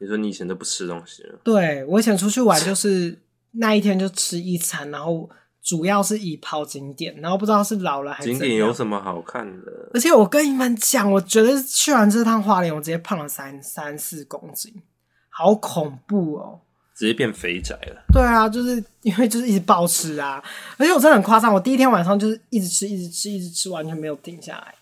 [0.00, 1.38] 你说你以前都不吃东西了？
[1.44, 3.18] 对，我以前出去玩 就是
[3.52, 5.28] 那一天就吃一餐，然后。
[5.62, 9.90] 主要是以跑景点，然后不知道是老了还是景点有什么好看的。
[9.92, 14.82] 而且我跟你们讲，我觉得去完这趟花莲，我直接胖了三三四公斤，
[15.28, 16.60] 好恐怖哦！
[17.00, 18.04] 直接变肥宅了。
[18.12, 20.44] 对啊，就是因为就是一直暴吃啊，
[20.76, 24.74] 而且我真的很夸张，我第一天晚上就是一直吃，一直吃，一直吃，完全没有停下来，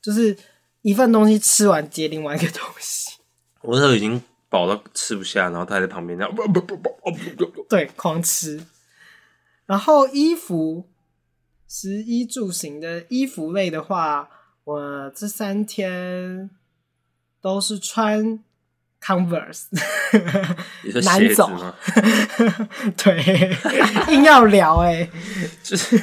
[0.00, 0.36] 就是
[0.82, 3.18] 一份东西吃完接另外一个东西。
[3.62, 8.64] 我那时候已经饱到吃不下，然后他在旁边这样不不不不不不，对，狂吃。
[9.66, 10.88] 然后衣服，
[11.66, 14.30] 食衣住行的衣服类的话，
[14.62, 16.48] 我这三天
[17.40, 18.38] 都是穿
[19.02, 19.64] Converse，
[21.04, 21.50] 难走。
[23.02, 23.56] 对，
[24.14, 25.10] 硬要聊哎、欸，
[25.62, 25.98] 就是。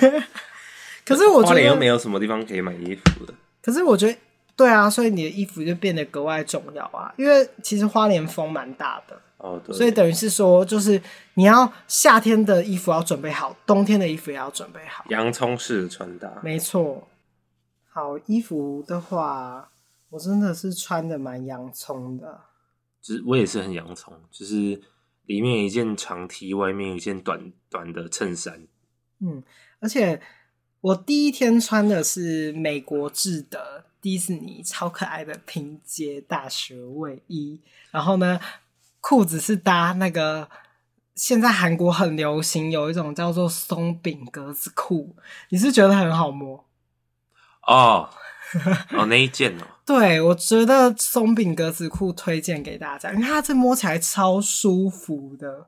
[1.06, 3.34] 可是我觉得花莲又没有什么地方可以买衣服的。
[3.62, 4.18] 可是我觉得，
[4.58, 9.18] 对啊，所以你的衣服就变得格外重要啊，因为其实花莲风蛮大的。
[9.38, 11.00] 哦，对，所以等于是说，就是
[11.36, 15.06] 你要夏天的衣服要准备好，冬天的衣服也要准备好。
[15.10, 17.08] 洋葱式的穿搭，没错。
[17.90, 19.70] 好，衣服的话，
[20.10, 22.42] 我真的是穿的蛮洋葱的。
[23.08, 24.82] 就是我也是很洋葱，就是
[25.26, 28.68] 里面一件长 T，外面一件短短的衬衫。
[29.20, 29.42] 嗯，
[29.80, 30.22] 而且
[30.82, 38.40] 我第一天穿的是美国制的迪士尼超可爱的拼接大学卫衣，然后呢。
[39.00, 40.50] 裤子是搭那个，
[41.16, 45.16] 现在韩国很流行有一种叫做松饼格子裤，
[45.48, 46.66] 你是觉得很好摸？
[47.62, 48.10] 哦，
[48.92, 55.66] 哦那一件哦，对，我觉得松饼格子裤推荐给大家，因为它这摸起来超舒服的，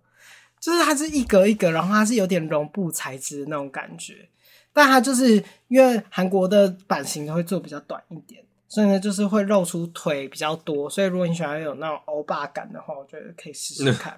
[0.59, 4.28] 就是它是一格一格，然后它是有点绒布材质的那种感觉，
[4.74, 8.43] 但它就是因为韩国的版型都会做比较短一点。
[8.67, 14.15] 所以呢，就是会露出腿比较多，所以如果你喜欢有那种欧巴感的话，我觉得可以试试看。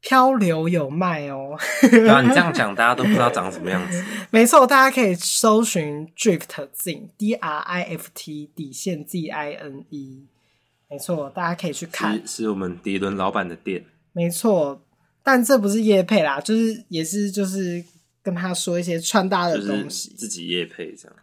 [0.00, 1.56] 漂流有卖哦。
[1.82, 4.04] 对啊，你这样讲，大家都不知道长什么样子。
[4.30, 10.26] 没错，大家可以搜寻 Drift Zine，D R I F T 底线 Z I N E。
[10.90, 13.84] 没错，大家可以去看，是，是我们迪伦老板的店。
[14.12, 14.82] 没错，
[15.22, 17.84] 但这不是夜配啦，就是也是就是
[18.22, 21.16] 跟他说一些穿搭的东西，自己夜配这样。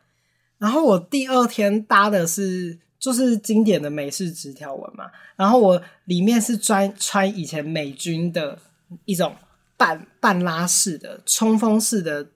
[0.58, 8.58] 然后我第二天搭的是就是经典的美式直条纹嘛，然后我里面是专穿以前美军的
[9.06, 9.36] 一种
[9.78, 12.28] 半半拉式的冲锋式的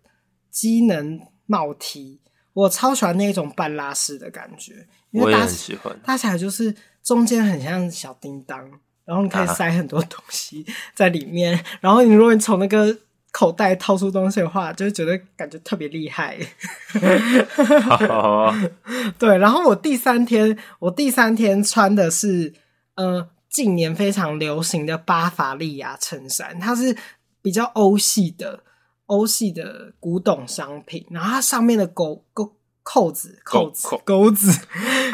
[0.52, 2.20] 机能帽 T，
[2.54, 5.34] 我超喜欢那种半拉式的感觉，因为
[6.04, 8.60] 搭起来就是中间很像小叮当，
[9.06, 10.64] 然后你可以塞很多东西
[10.94, 12.96] 在里面，啊、然后你如果你从那个。
[13.40, 16.38] 口袋掏出东西的话，就觉得感觉特别厉害。
[19.18, 22.54] 对，然后我第三天，我第三天穿的是
[22.96, 26.94] 呃近年非常流行的巴伐利亚衬衫，它是
[27.42, 28.60] 比较欧系的
[29.06, 34.52] 欧系的古董商品，然后它上面的钩钩扣子扣子钩子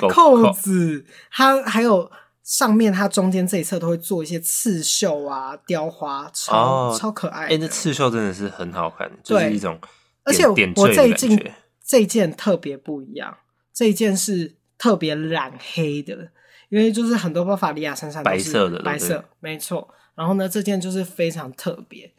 [0.09, 2.09] 扣子，它还有。
[2.45, 7.45] 上面它中间这一侧都会做一些刺绣啊、雕花，超、哦、超可爱。
[7.45, 9.79] 哎、欸，这刺绣真的是很好看，就是一种。
[10.23, 13.35] 而且我这一件这一件特别不一样，
[13.73, 16.29] 这一件是特别染黑的，
[16.69, 19.91] 因为就是很多巴伐利亚衬衫都是白色的，白色没错。
[20.13, 22.13] 然后呢，这件就是非常特别，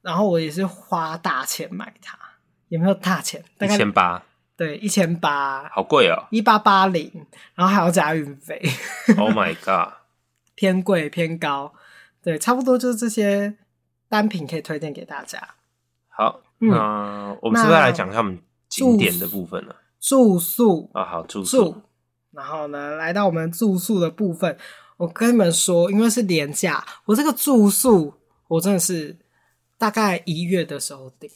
[0.00, 2.16] 然后我也是花大钱买它，
[2.68, 3.44] 也没有大钱？
[3.58, 4.24] 大概一千八。
[4.56, 7.10] 对，一千八，好贵哦，一八八零，
[7.54, 8.60] 然后还要加运费。
[9.16, 9.94] Oh my god，
[10.54, 11.72] 偏贵偏高。
[12.22, 13.56] 对，差不多就是这些
[14.08, 15.40] 单品可以推荐给大家。
[16.08, 18.38] 好，嗯、那我们是不是来讲一下我们
[18.68, 19.74] 景点的部分呢？
[19.98, 21.82] 住宿啊，好住宿。
[22.30, 24.56] 然后呢，来到我们住宿的部分，
[24.98, 28.14] 我跟你们说，因为是连假，我这个住宿
[28.48, 29.16] 我真的是
[29.76, 31.28] 大概一月的时候订。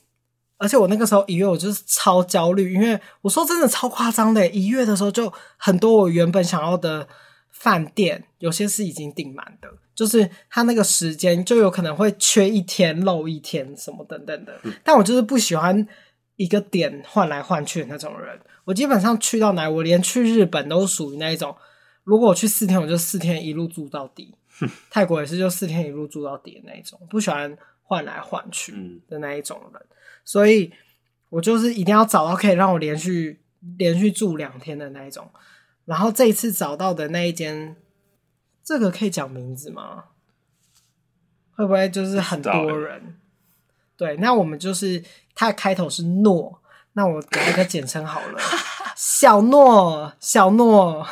[0.59, 7.07] 而且我那个时候一月我就是超焦虑，因为我说真的超夸张的，一月的时候就很多我原本想要的
[7.51, 14.59] 饭店，有些是已经订满的，就是他那个时间就有可能会缺一天漏一天什么等等的。
[14.83, 15.87] 但我就是不喜欢
[16.37, 21.55] 一个点换来换去的那种人，我基本上去到哪，我连去日本都属于那一种，
[22.05, 24.35] 如果我去四天，我就四天一路住到底。
[24.91, 29.83] 泰国也是就四天一路住到底的那一种，不喜欢换来换去的那一种人。
[30.27, 30.73] 所以，
[31.31, 33.41] 我就是一定要找到可以让我连续
[33.79, 35.31] 连续住两天的那一种。
[35.85, 37.77] 然后这一次找到的那一间，
[38.65, 40.07] 这个可以讲名字吗？
[41.55, 43.17] 会不会就是很多人？
[43.97, 45.03] 对，那我们就是
[45.35, 46.61] 它的开头是诺，
[46.95, 48.41] 那我给一个简称好了，
[48.97, 51.07] 小诺，小诺，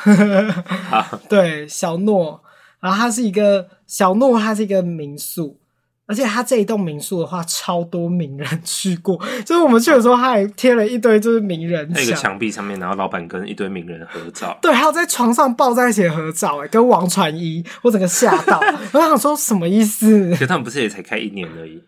[1.28, 2.42] 对，小诺。
[2.80, 5.60] 然后它是一个小诺，它是一个民宿。
[6.06, 9.18] 而且他这一栋民宿的话，超多名人去过。
[9.46, 14.58] 就是我们去的时候，他还贴了一堆就是名人，那个墙壁上面，然后老板跟一堆名人合照。
[14.60, 18.60] 对，还有在床上抱在一起合照，哎，跟王传一，我整个吓到。
[18.92, 20.34] 我想说什么意思？
[20.38, 21.82] 可他们不是也才开一年而已，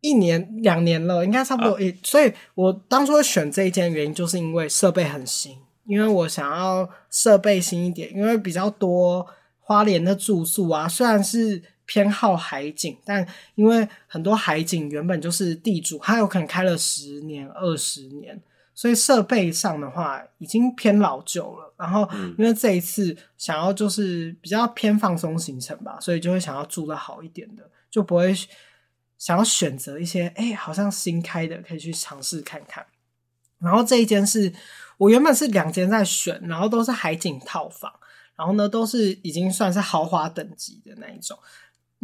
[0.00, 1.72] 一年两年了，应该差不多。
[1.72, 5.52] 哦、所以我当初会选这一间原因，就是因为设备很新，
[5.86, 9.26] 因为我想要设备新一点，因为比较多
[9.60, 11.62] 花莲的住宿啊，虽然是。
[11.86, 18.40] 偏好海景，但因为很多海景原本就是地主，他有可能开了十年、二十年，
[18.74, 21.74] 所以设备上的话已经偏老旧了。
[21.76, 22.08] 然后，
[22.38, 28.34] 因为这一次想要就是比较偏放松行程吧，所以就会想要住的好一点的，就不会
[29.18, 32.86] 想要选择一些哎、欸、好像新开的可以去尝试看看。
[33.58, 34.52] 然后这一间是
[34.96, 37.92] 我原本是两间在选，然后都是海景套房，
[38.36, 41.36] 然后呢都是已经算是豪华等级的那一种。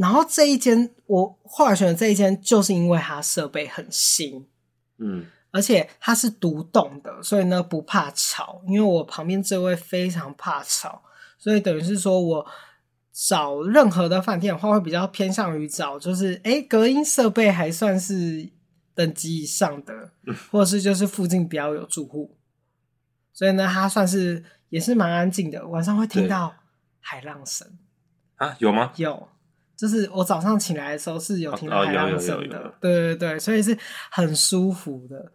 [0.01, 4.47] 然后这一间我后来选的这一间，就是因为它设备很新，
[4.97, 8.63] 嗯，而且它是独栋的，所以呢不怕吵。
[8.67, 11.03] 因为我旁边这位非常怕吵，
[11.39, 12.47] 所以等于是说我
[13.13, 18.49] 找任何的饭店的话，会比较偏向于找就是诶隔音设备还算是
[18.95, 20.13] 等级以上的，
[20.51, 22.39] 或者是就是附近比较有住户，
[23.35, 26.55] 所以呢它算是也是蛮安静的，晚上会听到
[27.01, 27.77] 海浪声
[28.37, 28.57] 啊？
[28.61, 28.93] 有吗？
[28.97, 29.29] 有。
[29.81, 33.75] 就是我早上起来的时候是有听到海浪声的，对对对，所以是
[34.11, 35.33] 很舒服的。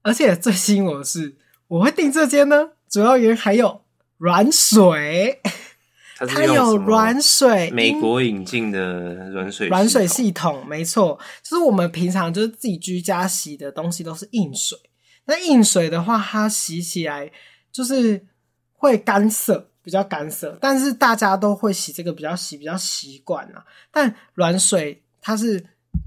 [0.00, 3.82] 而且最吸引我的是，我会订这间呢，主要原因还有
[4.16, 5.42] 软水，
[6.26, 14.78] 它有软水，美国引进的软水软水系统，没错，就是我们平常就是自己居家洗的东西都是硬水，
[15.26, 17.30] 那硬水的话，它洗起来
[17.70, 18.24] 就是
[18.72, 19.70] 会干涩。
[19.88, 23.64] 比比较干涩，但是大家都会洗这个比较洗比较习惯啊。
[23.90, 25.64] 但软水它是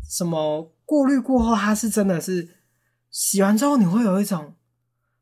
[0.07, 2.47] 什么过滤过后，它是真的是
[3.09, 4.53] 洗完之后你会有一种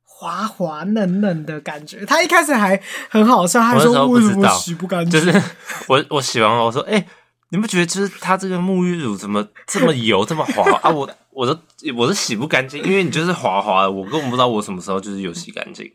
[0.03, 2.05] 滑滑嫩嫩的感觉。
[2.05, 2.77] 他一开始还
[3.09, 5.11] 很好笑，他说为什么洗不干净？
[5.11, 5.41] 就是
[5.87, 6.95] 我我洗完了，我说哎。
[6.95, 7.07] 欸
[7.51, 10.89] 你不觉得就是它这个沐浴乳怎么这么油这么滑啊？
[10.91, 11.59] 我我都
[11.97, 15.91] 我都洗不干净，因为你就是滑滑的，我根本不知道我什么时候就是有洗干净。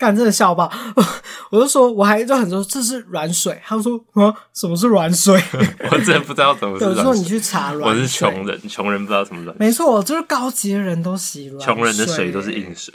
[0.00, 0.72] 干，真的笑爆！
[1.52, 5.38] 我就说我还就很说这是软水，他就说啊什么是软水？
[5.92, 6.96] 我真的不知道怎么是软水。
[6.96, 9.66] 有时候你去查软水，我是穷人，穷人不知道什么软水。
[9.66, 12.94] 没错，就是高级的人都洗软，穷人的水都是硬水。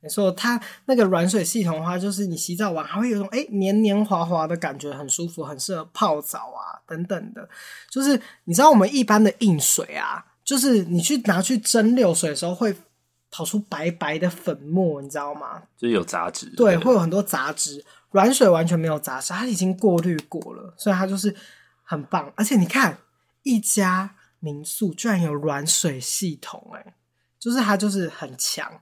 [0.00, 7.46] 没错，它那个软水系统的话，就是你洗澡完还会有一种哎黏黏滑滑的感觉，很舒服，很适合泡澡啊等等的。
[7.90, 12.74] 就是你知道我们一般的硬水啊，就是你去拿去蒸馏水的时候会
[13.30, 15.62] 跑出白白的粉末，你知道吗？
[15.76, 17.84] 就是有杂质，对，会有很多杂质。
[18.10, 21.34] 软水完全没有杂质，它已经过滤过了，所以它就是
[21.82, 22.32] 很棒。
[22.36, 22.98] 而且你看，
[23.42, 26.94] 一家民宿居然有软水系统，哎，
[27.38, 28.80] 就是它就是很强。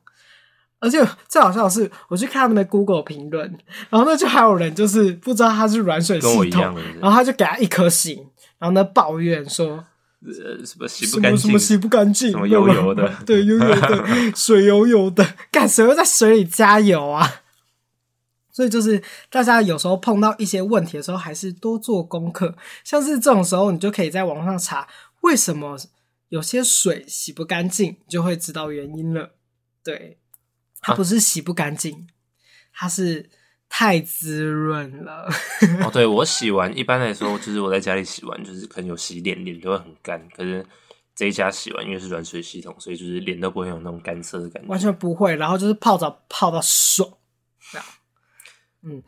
[0.79, 6.63] 而且最好笑的是，我去看他们的 Google 评论，然后呢，就还有人就是不知道它是软水系统，
[7.01, 8.29] 然后他就给他一颗星，
[8.59, 9.85] 然后呢抱怨说，
[10.27, 17.43] 呃，什么洗不干净，什么洗不干净，什么油油的， 对，油油的， 水油油的， 干谁会在水里加油啊？
[18.53, 22.57] 所以就是大家有时候碰到一些问题的时候，还是多做功课。
[22.85, 24.89] 像是这种时候，你就可以在网上查
[25.21, 25.77] 为什么
[26.31, 29.35] 有些水洗不干净，你就会知道原因了。
[29.85, 30.19] 对。
[30.81, 32.07] 它不是洗不干净，
[32.73, 33.29] 它是
[33.69, 35.29] 太滋润了。
[35.83, 40.27] 哦，对，我洗完，一般来说就是我在家里洗完，就是可能有洗脸，脸都会很干。
[40.35, 40.65] 可是
[41.15, 45.37] 这一家洗完，因为是软水系统，所以就是脸都不会有那种干涩的感觉，完全不会。
[45.37, 47.09] 然后就是泡澡泡到爽，
[47.73, 47.87] 这样。
[48.83, 49.03] 嗯，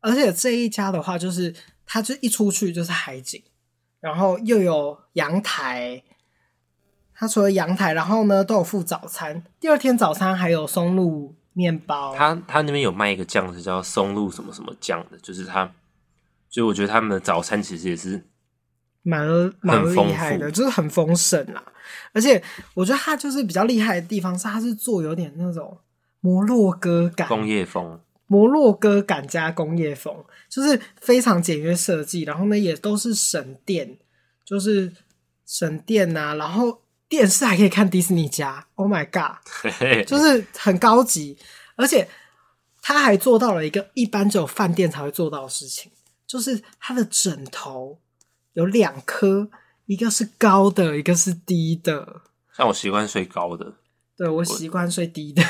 [0.00, 1.54] 而且这一家的话，就是
[1.86, 3.42] 它就一出去就是海景，
[4.00, 6.02] 然后又有阳台。
[7.14, 9.44] 它除了阳台，然后呢都有附早餐。
[9.60, 12.14] 第二天早餐还有松露面包。
[12.14, 15.64] 他他那边有卖一个酱，是叫松露什么什么酱的，就是他，
[16.48, 18.24] 所以我觉得他们的早餐其实也是
[19.02, 19.26] 蛮
[19.60, 21.62] 蛮厉害的，就是很丰盛啦。
[22.12, 22.42] 而且
[22.74, 25.78] 我觉得他就是比较厉害的地方是，他是做有点那种
[26.20, 32.22] 摩洛哥感，工业风，摩洛哥感加工业风，就是非常简约设计。
[32.22, 33.98] 然后呢，也都是省电，
[34.44, 34.92] 就是
[35.44, 36.79] 省电啊，然后。
[37.10, 39.36] 电视还可以看迪士尼家，Oh my god，
[40.06, 41.36] 就是很高级，
[41.74, 42.08] 而且
[42.80, 45.90] 他还做到了一个一般只有饭店才会做到的事情，
[46.24, 47.98] 就是他的枕头
[48.52, 49.50] 有两颗，
[49.86, 52.22] 一个是高的，一个是低的。
[52.56, 53.74] 像我习惯睡高的。
[54.20, 55.42] 对，我习惯睡低的，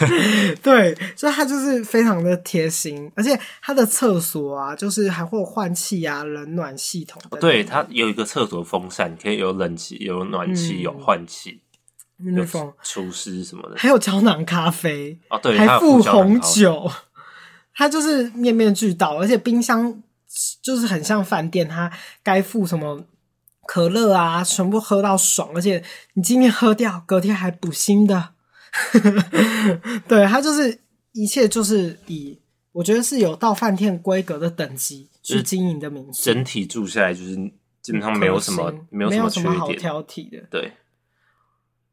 [0.62, 7.38] 对，所以它就是非常的贴心，而且它的厕所啊，就是还会有换气啊、冷暖系统的。
[7.38, 11.60] 对，它有一个厕所风扇，可以有冷气、有暖气、嗯、有换气，
[12.16, 16.90] 有厨师什么的， 还有胶囊咖啡哦，对，还附红酒，
[17.74, 20.02] 它就是面面俱到，而且冰箱
[20.62, 23.04] 就是很像饭店，它该附什么。
[23.66, 25.82] 可乐啊，全部喝到爽，而且
[26.14, 28.30] 你今天喝掉，隔天还补新的。
[30.08, 30.80] 对，它就是
[31.12, 32.40] 一切就是以
[32.72, 37.34] 我觉得是有到饭店规格的等级去经营的民宿，整体住下来就是
[37.80, 40.38] 基本上没有什么没有什么，没有什么好挑剔的。
[40.50, 40.72] 对，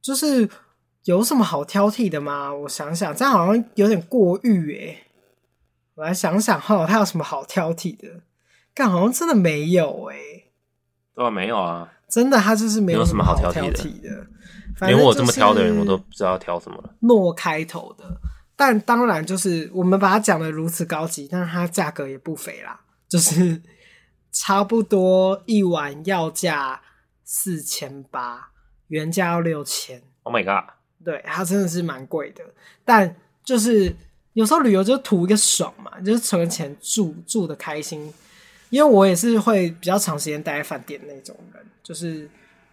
[0.02, 0.50] 就是
[1.04, 2.52] 有什么好挑剔的吗？
[2.54, 5.04] 我想想，这样好像有点过誉诶。
[5.96, 8.22] 我来想想哈，它有什么好挑剔的？
[8.74, 10.41] 但好像真的没有诶。
[11.14, 14.28] 对啊，没有啊，真的，他就是没有什么好挑剔的。
[14.88, 16.96] 连我这么挑的人，我都不知道挑什么了。
[17.02, 18.06] 诺开头的，
[18.56, 23.62] 但当然就是我们把它讲的如此高级，但是它价格也不菲啦，就是
[24.32, 26.82] 差不多一碗要价
[27.24, 28.50] 四千八，
[28.88, 30.02] 原价要六千。
[30.24, 30.72] Oh my god！
[31.04, 32.44] 对，它真的是蛮贵的，
[32.84, 33.96] 但就是
[34.34, 38.12] 有时候旅游就图一个爽嘛，就是存钱住住的开心。
[38.72, 42.28] 因为我也是会比较长时间待在饭店那种人，就是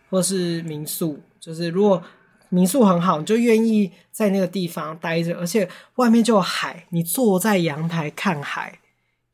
[0.08, 2.02] 或是民宿，就是如果
[2.48, 8.78] 民宿很好，你就愿意在那个地方待着，而且外面就有海，你坐在阳台看海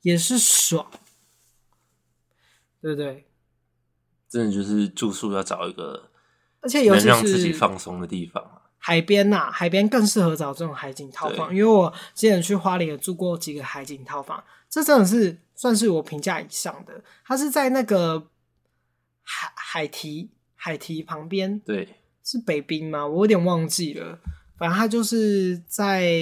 [0.00, 0.90] 也是爽，
[2.80, 3.26] 对不对？
[4.28, 6.10] 真的就是住宿要找一个，
[6.60, 8.62] 而且尤其是自己放松的地方。
[8.78, 14.42] 海边呐、啊，海边更适合找这种海景套房，因为我之前去花莲也住过几个海景套房，
[14.75, 15.39] 这真的是。
[15.57, 16.93] 算是我评价以上的，
[17.25, 18.27] 它是在那个
[19.22, 21.89] 海海堤海堤旁边，对，
[22.25, 23.07] 是北滨吗？
[23.07, 24.18] 我有点忘记了。
[24.59, 26.12] 反正它就是在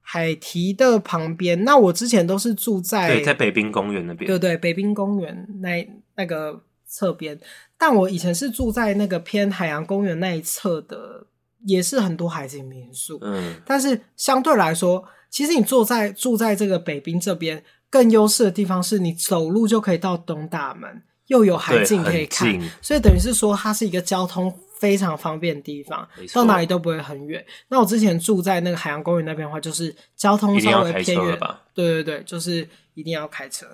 [0.00, 1.62] 海堤的旁边。
[1.62, 5.86] 那我之前都是住在对，在北滨公园那边，对对，北滨公园那
[6.16, 7.38] 那个侧边。
[7.76, 11.26] 但我以前是住在那个偏海洋公园那一侧的，
[11.66, 13.18] 也是很多海景民宿。
[13.20, 27.44] 嗯，但是相对来说，其实你坐在住在这个北滨这边，更优势的地方是你走路就可以到东大门，又有海景可以看，所以等于是说它是一个交通非常方便的地方，到哪里都不会很远。
[27.68, 31.62] 那我之前住在那个海洋公园那边的话，就是交通稍微偏远吧？
[31.72, 33.66] 对对对，就是一定要开车，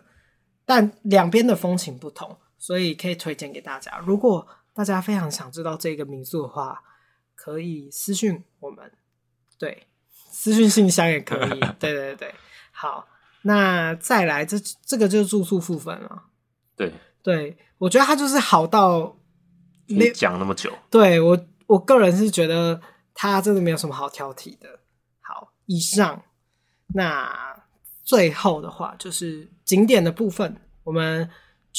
[0.65, 2.37] 但两边的风情不同。
[2.59, 4.03] 所以可以推荐给大家。
[4.07, 4.45] 如果
[4.75, 6.83] 大家非常想知道这个民宿的话，
[7.35, 8.91] 可以私讯我们，
[9.59, 9.87] 对，
[10.47, 11.61] 私讯信箱也可以。
[11.81, 12.33] 对对对，
[12.71, 13.05] 好，
[13.43, 16.23] 那再来，这这个就是住宿部分了。
[16.77, 16.93] 对
[17.23, 19.17] 对，我觉得它就是好到
[19.89, 20.73] 你讲那么久。
[20.89, 22.81] 对我，我个人是觉得
[23.13, 24.79] 它真的没有什么好挑剔的。
[25.21, 26.23] 好，以上，
[26.95, 27.65] 那
[28.05, 31.29] 最后的话就是景点的部分，我们。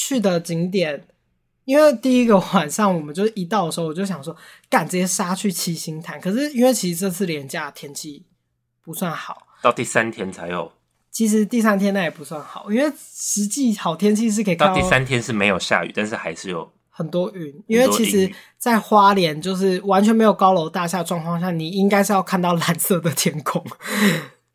[0.00, 1.08] 去的景点，
[1.64, 4.36] 因为第一个晚上我们就是一到的时候，我就想说，
[4.70, 6.20] 干直接杀去七星潭。
[6.20, 8.24] 可是因为其实这次连假天气
[8.88, 10.72] 不算好，到第三天才有。
[11.10, 14.74] 其实第三天那也不算好，因为实际好天气是可以看到。
[14.74, 17.54] 到第三天是没有下雨，但是还是有很多云。
[17.66, 23.62] 因为其实，在花莲就是完全没有高楼大厦状况下，你应该是要看到蓝色的天空。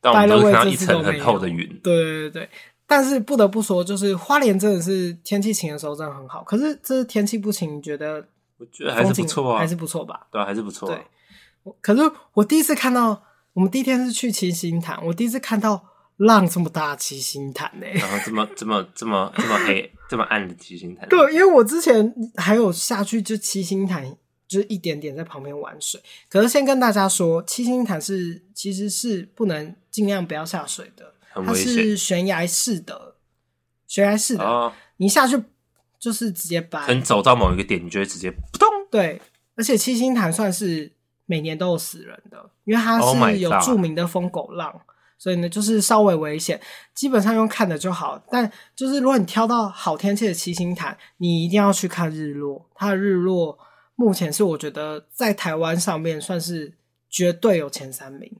[0.01, 1.67] 但我们都看到一层很厚的云。
[1.83, 2.49] 对对对对。
[2.87, 6.43] 但是不得不说，就是花莲真的是天气晴的时候真的很好。
[6.43, 8.25] 可是这是天气不晴，你觉得？
[8.57, 10.25] 我觉得还是不错啊，还是不错吧？
[10.31, 10.87] 对，还是不错。
[10.87, 10.97] 对，
[11.81, 12.01] 可是
[12.33, 13.21] 我第一次看到，
[13.53, 15.83] 我们第一天是去七星潭，我第一次看到
[16.17, 17.93] 浪这么大七星潭呢、欸。
[17.93, 21.07] 然后这么这么这么这么黑这么暗的七星潭。
[21.09, 24.15] 对，因为我之前还有下去就七星潭，
[24.47, 26.01] 就是一点点在旁边玩水。
[26.29, 31.13] 可是先跟大家说，七星潭是其实是不能尽量不要下水的。
[31.35, 33.15] 它是悬崖式的，
[33.87, 35.35] 悬崖式的，哦、你下去
[35.97, 38.69] 就是直接把，可能走到某一个点，你就会直接扑通。
[38.91, 39.19] 对，
[39.55, 40.92] 而且七星潭算是
[41.25, 44.73] 每年都有死人的，因为它是有著名的疯狗浪，
[45.17, 46.59] 所以呢就是稍微危险。
[46.93, 52.69] 基本上用看的就好，但就是如果你挑到好天气的七星潭，你一定要去看日落。
[52.75, 53.57] 它的日落
[53.95, 56.73] 目前是我觉得在台湾上面算是
[57.09, 58.31] 绝对有前三名，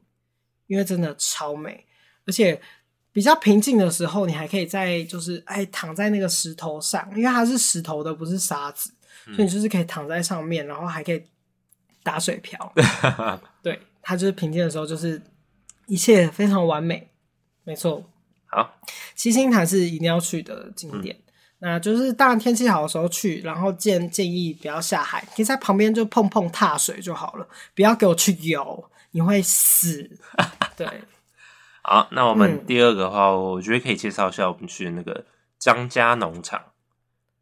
[0.68, 1.86] 因为真的超美，
[2.26, 2.62] 而且。
[3.16, 8.92] 比较平静的时候，你还可以在就是哎躺在那个石头上，因为它是石头的，不是沙子，
[9.28, 11.24] 嗯、所以你就是可以躺在上面，然后还可以
[12.04, 12.74] 打水漂。
[13.64, 15.22] 对，他就是平静的时候，就是
[15.88, 17.10] 一切非常完美，
[17.64, 18.04] 没错。
[18.46, 18.80] 好，
[19.16, 21.16] 七星潭是一定要去的景点。
[21.16, 21.24] 嗯、
[21.60, 30.10] 那就是当然天气好的时候去，然后建建议不要下海，可以在旁边就碰碰踏水就好了，不要给我去游，你会死。
[30.78, 30.88] 对。
[31.82, 35.26] 好，那我们第二个的话，嗯、我觉得可以介绍一下我们去的那个
[35.60, 36.62] 张家农场，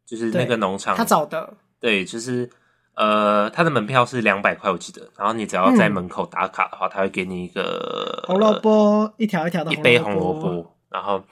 [0.04, 2.50] 就是那个农场，他找的，对，就是
[2.94, 11.24] 呃，他的门票是两百块，我记得，然后你只要在门口打卡的话，他、嗯、会给你一个红萝卜，一条一条的，一杯红萝卜，然后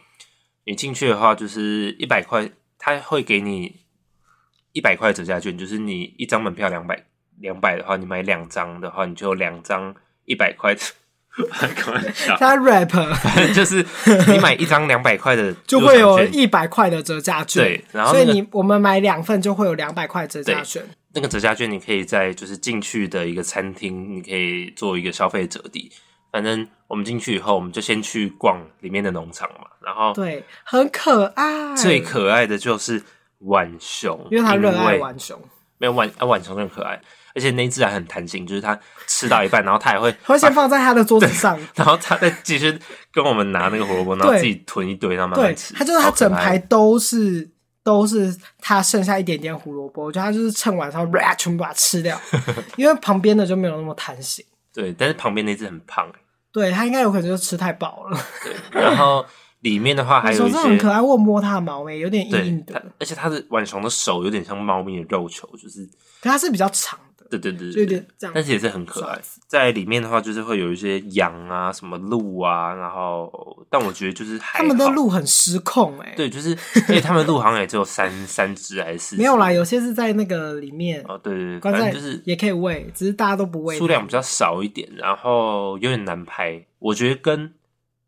[0.64, 3.80] 你进去的话就是一百块，他会给你
[4.72, 7.06] 一百块折价券，就是你一张门票两百
[7.38, 9.94] 两百的话，你买两张的话，你就两张
[10.24, 10.80] 一百块的。
[11.48, 13.84] 开玩笑，他 rap，反正 就是
[14.28, 17.62] 你买一张两百块的， 就会有一百块的折价券。
[17.64, 20.82] 对，然后、那个、所以你我们买两份就会有两百块折价券。
[21.12, 25.90] 那个折价券你可以在就是进去的一个餐厅，你可以做一个消费折抵。
[26.32, 29.66] 反正我们进去以后，我们就先去逛里面的农场嘛。
[29.84, 31.74] 然后对，很可爱。
[31.74, 33.02] 最可爱的就是
[33.40, 35.36] 浣熊，因为他热爱浣熊。
[35.78, 37.00] 没有浣啊，浣熊更可爱。
[37.34, 42.78] 而且那只还很弹性，就是它吃到一半，然后它也会 会先放在它的桌子上， 然后它再继续
[43.12, 45.74] 跟我们拿那个胡萝卜，然后自己囤一堆，然后慢慢吃。
[45.74, 47.48] 它就是它整排都是
[47.82, 52.20] 都是它剩下一点点胡萝卜，我觉得它就是趁晚上全部把它吃掉，
[52.76, 54.44] 因为旁边的就没有那么弹性。
[54.72, 56.10] 对，但是旁边那只很胖，
[56.52, 58.20] 对，它应该有可能就吃太饱了。
[58.42, 59.24] 对，然后
[59.60, 65.84] 里面的话还有一些很可爱，我摸它的毛诶，有点硬硬的，而且它的浣熊的手有点像猫咪的肉球，就是，
[66.20, 66.98] 可它是比较长。
[67.38, 68.04] 对对对对，对
[68.34, 69.18] 但是也是很可爱。
[69.46, 76.16] 在里面的话，就是会有一些羊啊，什么鹿啊，然后，但我觉得就是他们的鹿很失控哎、欸。
[76.16, 76.50] 对，就是
[76.88, 79.16] 因为他们鹿好像也只有三三只还是四？
[79.16, 81.18] 没有啦，有些是在那个里面哦。
[81.22, 83.78] 对对对，反正就是也可以喂，只是大家都不喂。
[83.78, 86.64] 数量比较少一点，然后有点难拍。
[86.78, 87.52] 我觉得跟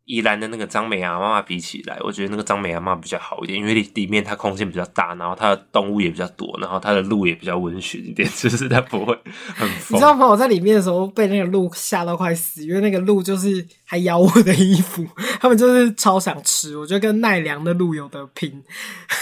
[0.05, 9.17] 宜兰的那个张美阿妈比起来，我觉得那个张美阿妈比较好一点，因为里里面它空间比较大，然后它的动物也比较多，然后它的路也比较温驯一点， 就是它不会
[9.55, 9.69] 很。
[9.69, 10.27] 你知道吗？
[10.27, 15.07] 我在里面的时候被那个鹿吓到快死，因为那个鹿就是还咬我的衣服，
[15.39, 18.61] 他们就是超想吃，我觉得跟奈良的鹿有得拼。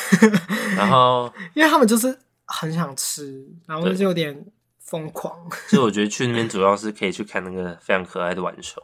[0.76, 4.46] 然后，因为他们就是很想吃，然后就有点
[4.80, 5.32] 疯狂。
[5.68, 8.82] 所以我觉得去那边主要是可以去看那个非常可爱的浣熊。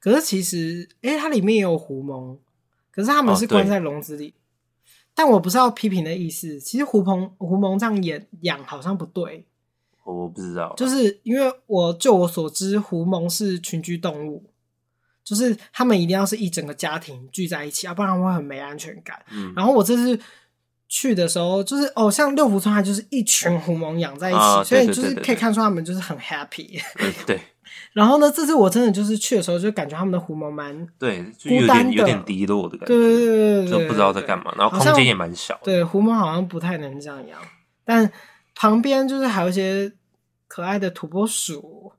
[0.00, 2.38] 可是其实，哎、欸，它里面也有狐獴，
[2.90, 4.28] 可是他们是关在笼子里。
[4.28, 4.34] 哦、
[5.14, 9.44] 但我不是要批评的意思，其实狐獴狐獴这样养养好像不对。
[10.02, 14.50] 我不知道，就是因为我就我所知，狐獴是群居动物，
[15.22, 19.22] 就是他们一定要是一整个家庭聚在一起，要不然会很没安全感。
[19.30, 20.18] 嗯，然后我这次
[20.88, 26.80] 去的时候，就是哦，像六福村，它就是一群狐獴养在一起，哦、所以就是可以看出他们就是很 happy。
[26.96, 27.12] 对。
[27.26, 27.40] 对
[27.92, 34.54] 然后呢，这次我真的就是去的时候，就感觉他们的狐獴蛮对，就有点有点低落的感觉，对对对对，就不知道在干嘛。
[34.56, 37.38] 然后空间也蛮小，对，狐獴好像不太能这样养。
[37.84, 38.10] 但
[38.54, 39.92] 旁边就是还有一些
[40.46, 41.92] 可爱的土拨鼠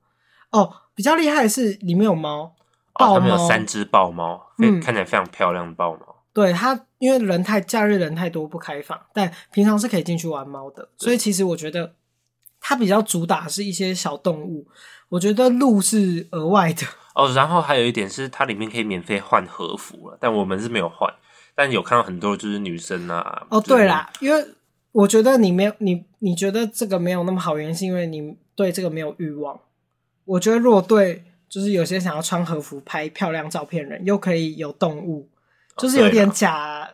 [0.50, 2.54] 哦，比较厉害的是里面有猫，
[2.94, 6.24] 豹猫，哦、他们有三只豹猫，嗯，看起来非常漂亮的豹猫。
[6.32, 10.88] 对它，因为人太假日人太多不开放，但平常是可以进去玩猫的。
[10.96, 11.94] 所以其实我觉得
[12.58, 14.66] 它比较主打是一些小动物。
[15.12, 21.12] 我觉得路是额外的哦，然后还有一点是它里面可以免费换和服了，但我们是没有换，
[21.54, 23.46] 但有看到很多就是女生啊。
[23.50, 24.42] 哦，对啦，因为
[24.92, 29.60] 我觉得你没有你你觉得这个没有那么好，原因是因为你对这个没有欲望。
[30.24, 35.28] 我觉得如果对，就是有些想要穿和服拍漂亮照片人，又可以有动物，
[35.76, 36.88] 就是有点假、哦、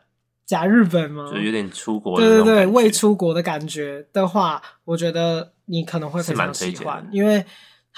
[0.44, 1.30] 假日本吗？
[1.32, 7.46] 就有点出国的对对对，未出国的感觉的话，我觉得你可能会非常喜欢，因为。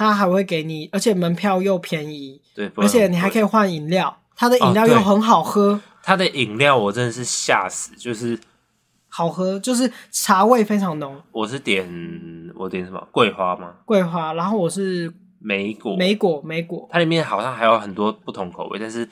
[0.01, 5.79] 他还会给你，而且门票又便宜，对，而且你还可以换饮料，它的饮料又很好喝。
[6.03, 8.41] 它的饮料我真的是吓死，就是
[9.11, 11.21] 好喝，就是茶味非常浓。
[11.33, 11.87] 我是点
[12.55, 13.75] 我点什么桂花吗？
[13.85, 16.89] 桂花，然后我是梅果，梅果，梅果。
[16.91, 19.07] 它里面好像还有很多不同口味，但是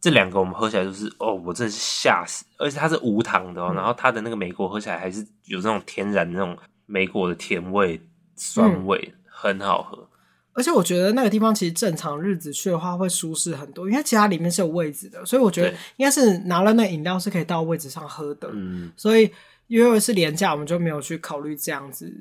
[0.00, 8.00] 这两个我们喝起来就是哦，我真的是吓死，而且它是无糖的哦，嗯、然后它的那个梅果喝起来还是有这种天然的那种梅果的甜味、
[8.36, 10.08] 酸味，嗯、很好喝。
[10.52, 18.50] 而且我觉得那个地方其实正常日子去的话会舒适很多，因为其他里面是有位置的，所以我觉得应该是拿了那饮料是可以到位置上喝的。
[18.52, 19.30] 嗯，所以
[19.68, 22.12] 因为是廉价，我们就没有去考虑这样子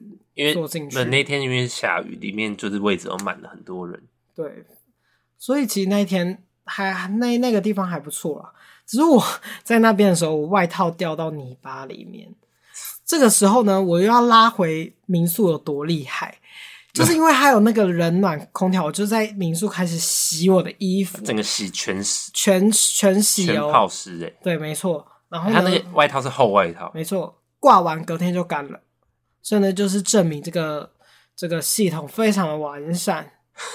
[0.54, 0.96] 坐进去。
[0.96, 4.00] 那那天因为下雨，里面就是位置都满了很多人。
[4.36, 4.66] 对，
[5.40, 8.52] 所以其实那一天还那那个地方还不错啦。
[8.86, 9.24] 只是我
[9.64, 12.36] 在那边的时候，我外套掉到泥巴里面。
[13.04, 16.38] 这个时候呢，我又要拉回民宿有多厉害。
[16.98, 25.06] 就是因为还有那个冷暖空调，我就在民宿开始洗我的衣服，整个洗全湿，全全洗哦，全泡湿哎，对，没错。
[25.30, 28.80] 然后它那个外套是厚外套，没错，挂完隔天就干了，
[29.42, 30.92] 所以呢，就是证明这个
[31.36, 33.34] 这个系统非常的完善。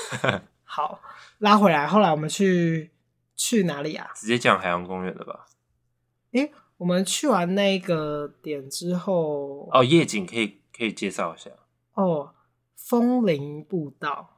[0.65, 1.01] 好，
[1.39, 2.91] 拉回来，后来我们去
[3.37, 4.09] 去哪里啊？
[4.15, 5.47] 直接讲海洋公园了吧？
[6.33, 11.51] 诶，我们去完那个点之后，哦，夜景可以可以介绍一下
[11.95, 12.31] 哦。
[12.85, 14.29] 枫林步道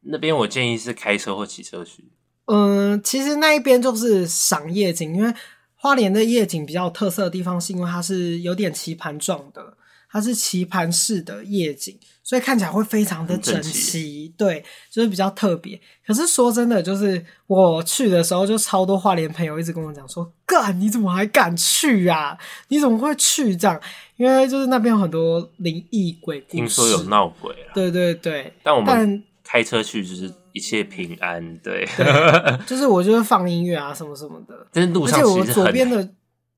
[0.00, 2.04] 那边，我建议是开车或骑车去。
[2.46, 5.32] 嗯，其实那一边就是赏夜景，因为
[5.76, 9.76] 花莲的夜景比较有特色的地方，是因为它是有点棋盘状的，
[10.12, 14.30] 它是棋盘式的夜景，所以看起来会非常的整齐。
[14.36, 15.80] 对，就是比较特别。
[16.06, 22.36] 可是说真的，就是我去的时候，就超多花莲朋友一直跟我讲说：“干，你怎么还敢去啊？
[22.68, 23.80] 你怎么会去这样？”
[24.18, 27.72] 因为就是那边有很多灵异鬼故事，听说有闹鬼啊。
[27.74, 31.58] 对对对，但我们开车去就是一切平安。
[31.58, 34.66] 对， 对就是我就是放音乐啊什么什么的。
[34.70, 36.08] 但是路上其实很，而且我左边的，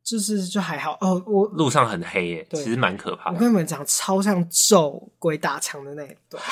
[0.04, 1.20] 就是就还好哦。
[1.26, 3.34] 我路上很黑耶，其实蛮可怕的。
[3.34, 6.42] 我跟你们讲，超像咒鬼打墙的那一段。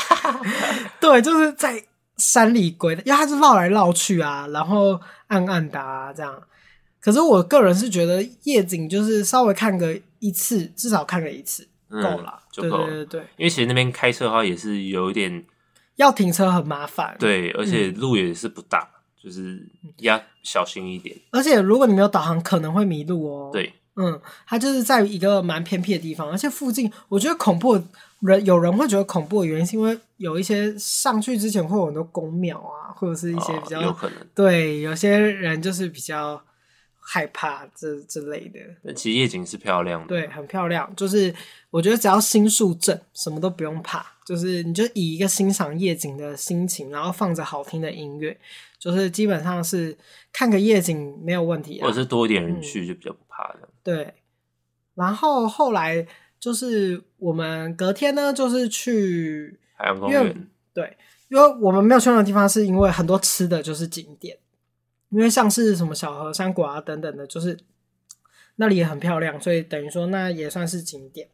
[0.98, 1.84] 对，就是在
[2.16, 4.98] 山里鬼，因为它是绕来绕去啊，然后
[5.28, 6.42] 暗暗的啊这样。
[7.00, 10.00] 可是我个人是觉得夜景就是稍微看个。
[10.22, 12.86] 一次至少看个一次够了，就够了。
[12.86, 15.44] 对对对，因为其实那边开车的话也是有一点
[15.96, 17.16] 要停车很麻烦。
[17.18, 21.16] 对，而且路也是不大，嗯、就是要小心一点。
[21.30, 23.50] 而且如果你没有导航，可能会迷路哦。
[23.52, 27.80] 对，嗯，它就是在一个蛮偏僻的地方，而且附近我觉得恐怖
[28.20, 34.18] 人有人会觉得恐怖的原因，是因为有一些上去之前会有很多宫庙啊，或者是一些比较、哦、有可能。
[34.34, 36.42] 对，有些人就是比较。
[37.04, 38.60] 害怕这之类的。
[38.82, 40.90] 那其实夜景是漂亮的，对，很漂亮。
[40.94, 41.34] 就是
[41.70, 44.06] 我觉得只要心术正，什么都不用怕。
[44.24, 48.38] 就是你就以一个欣赏夜景的心情，然后放着好听的音乐，
[48.78, 49.96] 就是基本上是
[50.32, 51.82] 看个夜景没有问题。
[51.82, 53.58] 或者是多一点人去就比较不怕的。
[53.62, 53.68] 嗯。
[53.82, 54.14] 对。
[54.94, 56.06] 然后后来
[56.38, 60.48] 就是我们隔天呢，就是去海洋公园。
[60.72, 60.96] 对，
[61.28, 64.36] 因为我们没有去那个地方，是因为很多吃的就是景点。
[65.12, 67.56] 因为像是什么小河山谷啊等等的，就是
[68.56, 71.28] 那里也很漂亮，所以等于说那也算是景点。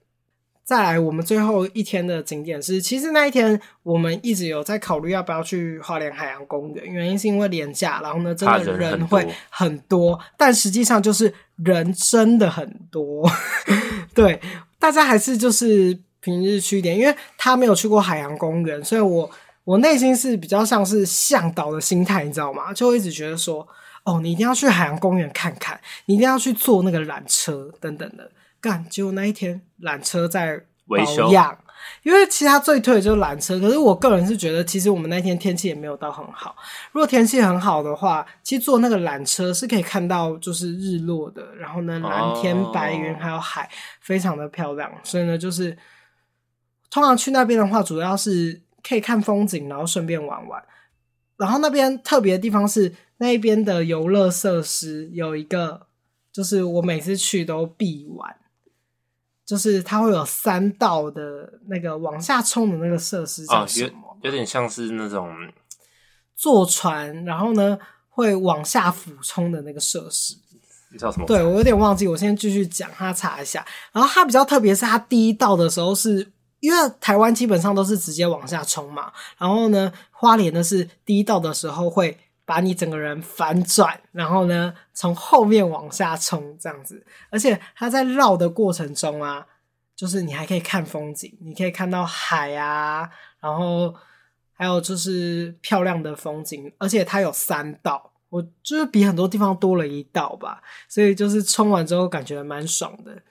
[0.65, 11.33] 再来，我们最后一天的景点是，其实那一天我们一直有在考虑要不要去花莲海洋公园，原因是因为廉价，然后呢，真的人会很多，但实际上就是
[11.65, 13.27] 人真的很多。
[14.13, 14.41] 对，
[14.79, 19.31] 大家还是就是平日去一点，因为他没有去过海洋公园，所以我。
[19.69, 22.73] 我内心是比较像是向导的心态，你知道吗？
[22.73, 23.69] 就一直觉得说，
[24.03, 28.31] 哦，你一定要去海洋公园看看，你一定要去坐那个缆车等等的。
[28.63, 30.97] 干，结果那一天缆车在保
[31.31, 31.59] 养，
[32.03, 33.61] 因为其他最推的就是缆车。
[33.61, 36.57] 可是我个人是觉得，其实我们那天天气也没有到很好。
[36.93, 43.69] 如果天气很好的话，其实坐那个缆车是可以看到就是日落的，然后呢，蓝天白云还有海，
[44.01, 44.91] 非常的漂亮。
[45.05, 45.77] 所以呢，就是
[46.91, 48.63] 通常去那边的话，主要是。
[48.89, 50.63] 可以看风景，然后顺便玩玩。
[51.37, 55.87] 然后那边特别的地方是那边的游乐设施有一个，
[56.33, 58.35] 就是我每次去都必玩，
[59.45, 63.89] 就是它会有三道的那个往下冲的那个设施叫什么？
[63.89, 65.33] 哦，有，有点像是那种
[66.35, 67.79] 坐船，然后呢
[68.09, 70.35] 会往下俯冲的那个设施。
[70.91, 71.27] 你叫什么？
[71.27, 73.65] 对，我有点忘记，我先继续讲，他查一下。
[73.93, 76.33] 然后它比较特别是它第一道的时候是。
[76.61, 89.47] 因为台湾基本上都是直接往下冲嘛，然后呢，花莲呢是第一道的时候会把你整个人反转，然后呢从后面往下冲这样子，而且它在绕的过程中啊，
[89.95, 93.09] 就是你还可以看风景，你可以看到海啊，
[93.41, 93.95] 然后
[94.53, 103.23] 还有就是漂亮的风景，而且它有三道，我就是比很多地方多了一道吧，所以就是冲完之后感觉蛮爽的。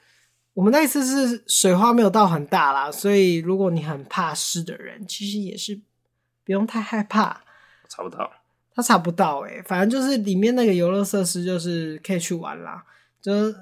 [0.57, 5.79] 我们那一次是水花没有到很大啦，所以如果你很怕湿的人，其实也是
[6.43, 7.43] 不用太害怕。
[7.87, 8.27] 查不到，
[8.73, 12.83] 他查不到哎、欸，反正就是里面那个游乐设施就是可以去玩啦，
[13.21, 13.55] 就是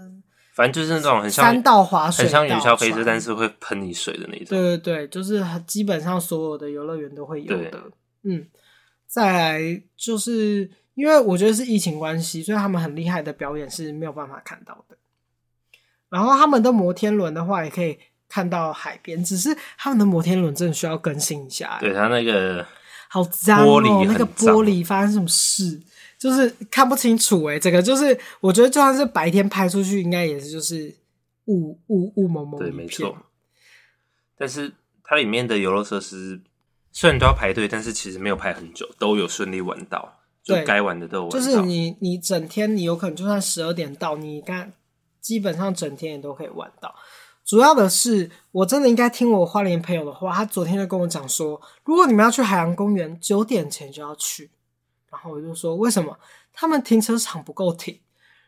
[0.54, 4.46] 反正就是那种很像山道滑水，很像云霄飞车，但是会喷你水的那种。
[4.48, 7.92] 对对对，就是基本上所有的游乐园都会有的。
[8.24, 8.48] 嗯，
[9.06, 14.96] 再来就是因为我觉得是疫情关系，所以他们很厉害的表演是没有办法看到的。
[16.16, 17.98] 然后他们的摩天轮的话，也可以
[18.30, 21.78] 看到海边，只是他们的摩天轮真的需要更新一下。
[21.82, 22.66] 对，它那个
[23.10, 25.78] 好脏哦，那个玻璃发生什么事，
[26.18, 27.60] 就是看不清楚哎。
[27.60, 30.96] 这个就是我觉得就算是白天拍出去，应该也是就是
[31.48, 32.62] 雾雾雾蒙蒙。
[32.62, 33.18] 对，没错。
[34.38, 34.72] 但是
[35.04, 36.40] 它里面的游乐设施
[36.94, 41.38] 虽然都要排队，但是其实没有排很久，都有顺利玩到，就该玩的都玩到。
[41.38, 44.72] 就是你你整天你有可能就算十二点到，你看。
[45.26, 46.94] 基本上整天也都可以玩到。
[47.44, 50.32] 主要的是，我真的应该听我花莲朋友的话。
[50.32, 54.52] 他昨天就跟我讲说，如果你们要去海洋公园，九点前就要去。
[55.10, 56.16] 然后我就说，为什么？
[56.54, 58.00] 他们停车场不够停。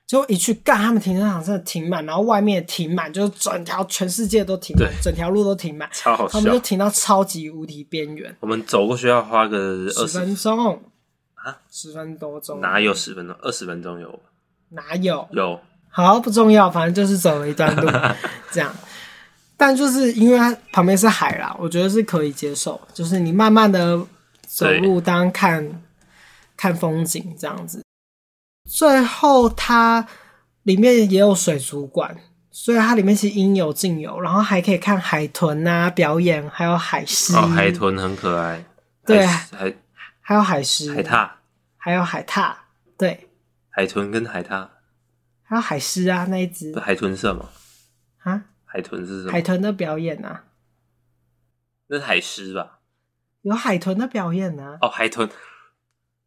[0.06, 6.34] 结果一去干，他们停车场真的停满，然后外面也停满，就是整条全世界都停满，整条路都停满，超好笑。
[6.34, 8.38] 他们就停到超级无敌边缘。
[8.40, 10.80] 我们走过去要花个十分钟
[11.34, 12.62] 啊，十分多钟？
[12.62, 13.36] 哪有十分钟？
[13.42, 14.20] 二十分钟有？
[14.70, 15.28] 哪有？
[15.32, 15.60] 有。
[15.98, 17.90] 好，不重要，反正就是走了一段路，
[18.54, 18.72] 这样。
[19.58, 22.80] 但就是因为它旁边是海啦，我觉得是可以接受。
[22.94, 24.00] 就是你慢慢的
[24.46, 25.82] 走路，当看
[26.56, 27.84] 看风景这样子。
[28.70, 30.08] 最后它
[30.62, 32.16] 里面也有水族馆，
[32.52, 37.36] 所以它里面其实应有尽有，然后还可以看海豚啊表演，还有海狮。
[37.36, 38.64] 哦，海豚很可爱。
[39.04, 39.74] 对，还
[40.22, 41.28] 还有海狮、海獭，
[41.76, 42.54] 还有海獭。
[42.96, 43.28] 对，
[43.72, 44.68] 海豚跟海獭。
[45.50, 47.46] 还有海狮啊，那一只海豚色嘛？
[48.24, 48.42] 啊？
[48.66, 49.32] 海豚是什么？
[49.32, 50.44] 海豚的表演啊？
[51.88, 52.80] 那是海狮吧？
[53.44, 54.78] 有海豚的表演啊？
[54.82, 55.30] 哦，海豚，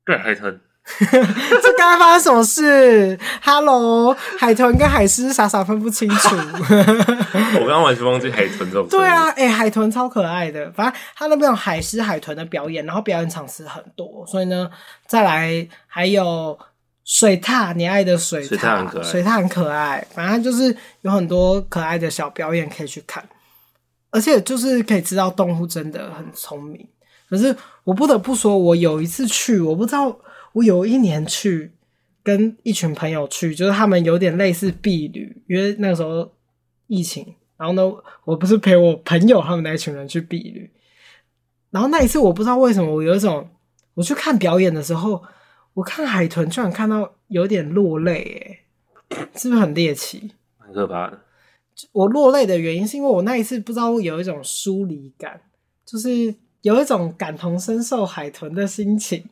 [0.07, 0.59] 对，海豚。
[0.99, 6.35] 这刚刚发生什么事？Hello，海豚跟海狮傻傻分不清楚。
[7.61, 8.89] 我刚刚完全忘记海豚这种。
[8.89, 10.73] 对啊，哎、欸，海豚超可爱的。
[10.73, 14.71] 反正它那边有海狮、海豚的表演，然后表演场次很多，所以呢，
[15.07, 16.59] 再来还有。
[17.11, 20.07] 水獭，你爱的水獭，水獭很可爱，水獭很可爱。
[20.13, 23.29] 反正就是有很多可爱的小表演可以去看，
[24.11, 26.89] 而且就是可以知道动物真的很聪明。
[27.29, 30.17] 可是我不得不说，我有一次去，我不知道
[30.53, 31.73] 我有一年去，
[32.23, 36.33] 跟一群朋友去，就是他们有点类似避旅，因为那个时候
[36.87, 37.35] 疫情。
[37.57, 37.83] 然后呢，
[38.25, 40.71] 我不是陪我朋友他们那一群人去避旅。
[41.71, 43.51] 然后那一次我不知道为什么，我有一种
[43.95, 45.21] 我去看表演的时候，
[45.75, 48.65] 我看海豚居然看到有点落泪，
[49.09, 50.33] 诶是不是很猎奇？
[50.59, 51.21] 很可怕的。
[51.93, 55.41] 我落泪的原因是因为我那一次不知道有一种疏离感，
[55.87, 59.25] 就是有一种感同身受海豚的心情。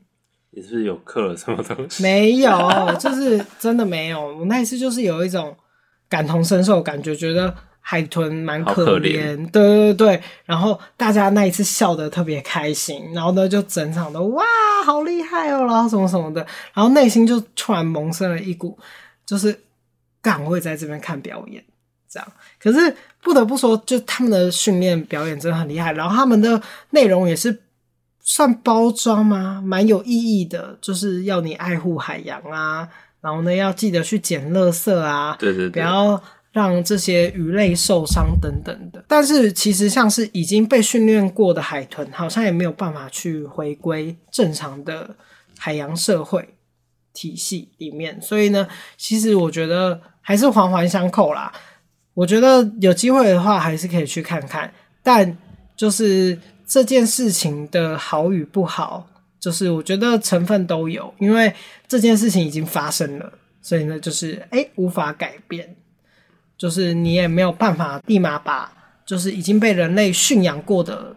[0.50, 2.02] 你是不是有刻了什么东西？
[2.02, 2.50] 没有，
[2.98, 4.38] 就是真的没有。
[4.38, 5.54] 我那一次就是有一种
[6.08, 9.36] 感同身受感觉，觉得海豚蛮可怜。
[9.50, 14.44] 对对对，然后大家那一次笑得特别开心，然后呢就整场都哇
[14.84, 18.78] 好厉害哦，然后什么什么的，然后内心就突然萌生了一股，
[19.26, 19.58] 就是
[20.20, 21.64] 敢会在这边看表演。
[22.10, 22.26] 这样，
[22.58, 26.58] 可是不得不说，就他们的训练表演真的很厉害，然后他们的
[26.90, 27.60] 内容也是
[28.20, 29.62] 算包装吗？
[29.62, 32.88] 蛮有意义的，就是要你爱护海洋啊，
[33.20, 36.18] 然后呢要记得去捡垃圾啊，对对对，不要
[36.58, 39.04] 让这些鱼类受伤等等的。
[39.06, 45.14] 但是其实像是已经被训练过的海豚，好像也没有办法去回归正常的
[45.56, 46.56] 海洋社会
[47.12, 51.52] 体系里面，所以呢，其实我觉得还是环环相扣啦。
[52.14, 54.72] 我觉得有机会的话，还是可以去看看。
[55.04, 55.38] 但
[55.76, 56.36] 就是
[56.66, 61.54] 这件事情的好与不好，就是我觉得成分都有，因为
[61.86, 63.32] 这件事情已经发生了，
[63.62, 65.76] 所以呢，就是诶无法改变，
[66.58, 68.70] 就是你也没有办法立马把
[69.06, 71.16] 就是已经被人类驯养过的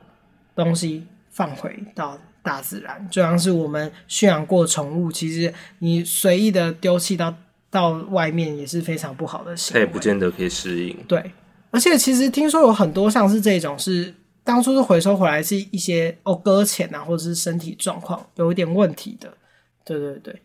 [0.55, 7.35] 东西放回到大自然，就像是我们驯养过宠物，其实你随意的丢弃到。
[7.71, 10.93] 到外面也是非常不好的行为，他也不见得可以适应。
[11.07, 11.31] 对，
[11.69, 14.13] 而且其实听说有很多像是这种是
[14.43, 19.33] 当初是回收回来是一些哦搁浅啊，或者是身体状况有一点问题的。
[19.85, 20.41] 对对对，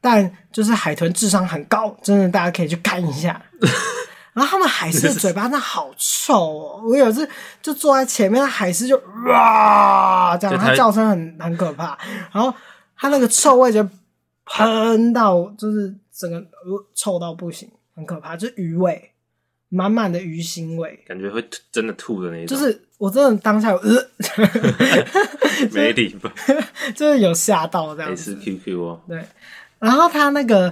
[0.00, 3.42] 但就是海豚智商很高，真的大家可以去看一下。
[4.40, 7.28] 然后他们海狮的 嘴巴那好臭哦，我有一次
[7.60, 8.96] 就坐在前面，海狮就
[9.28, 11.98] 哇这样，它叫声很很可怕，
[12.32, 12.54] 然后
[12.96, 13.86] 它那个臭味就
[14.46, 15.94] 喷到就是。
[16.20, 17.66] 整个呃臭到不行，
[17.96, 19.10] 很可怕，就是鱼味，
[19.70, 22.46] 满满的鱼腥味，感觉会真的吐的那种。
[22.46, 24.06] 就是我真的当下有呃，
[25.72, 26.30] 没理吧，
[26.94, 28.34] 就是有吓到这样子。
[28.34, 29.00] 是 QQ 哦。
[29.08, 29.24] 对，
[29.78, 30.70] 然后它那个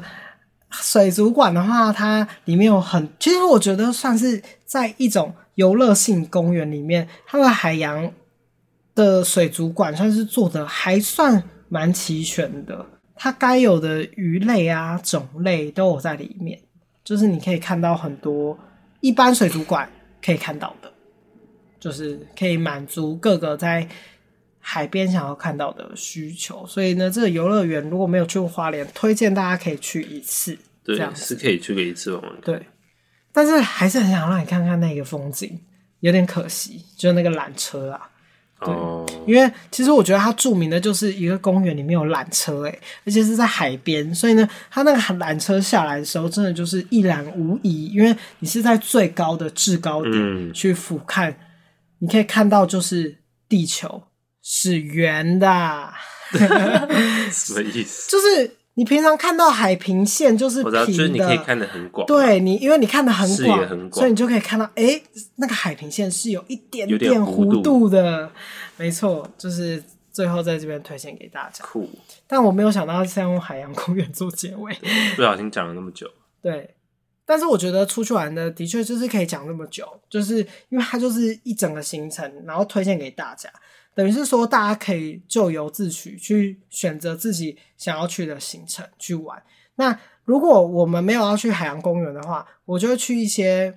[0.71, 8.13] 水族馆的话，它里面有很，其实我觉得算是在一种游乐性公园里面，它的海洋
[8.95, 12.85] 的水族馆算是做的还算蛮齐全的。
[13.15, 16.61] 它该有的鱼类啊、种类都有在里面，
[17.03, 18.57] 就是你可以看到很多
[19.01, 19.91] 一般水族馆
[20.25, 20.93] 可以看到的，
[21.81, 23.89] 就是可以满足各个在
[24.71, 26.67] 海边想要看到的需求。
[26.67, 30.59] 所以呢，这个游乐园如果没有去过花莲，推荐大家可以去一次。
[30.85, 32.23] 对，是可以去个一次哦。
[32.45, 32.61] 对，
[33.33, 35.59] 但是还是很想让你看看那个风景，
[36.01, 38.11] 有点可惜，就是那个缆车啊。
[38.61, 38.75] 对，
[39.27, 51.37] 因为其实我觉得它著名的就是一个公园里面有缆车，诶，而且是在海边，所以呢，它那个缆车下来的时候，真的就是一览无遗，因为你是在最高的制高点去俯瞰，嗯、
[52.01, 53.17] 你可以看到就是
[53.49, 54.03] 地球
[54.51, 55.93] 是圆的，
[57.31, 58.11] 什么意思？
[58.11, 58.57] 就是。
[58.79, 62.07] 你平常看到海平线就是平的，就是你可以看得很广。
[62.07, 65.03] 对你，因为你看得很广，很广，所以你就可以看到，哎、欸，
[65.35, 68.31] 那个海平线是有一点点弧度的。
[68.77, 69.83] 没错，就是
[70.13, 71.65] 最后在这边推荐给大家。
[71.65, 71.91] 酷，
[72.29, 74.73] 但我没有想到是要用海洋公园做结尾，
[75.17, 76.09] 不小心讲了那么久。
[76.41, 76.77] 对，
[77.27, 80.37] 但是我觉得出去玩的的确就是可以讲那么久，就是
[80.69, 83.51] 因为它就是一整个行程，然后推荐给大家。
[83.99, 89.43] 等于是说，大家可以咎由自取，去选择自己想要去的行程去玩。
[89.75, 93.77] 那如果我们没有要去海洋公园的话，我就会去一些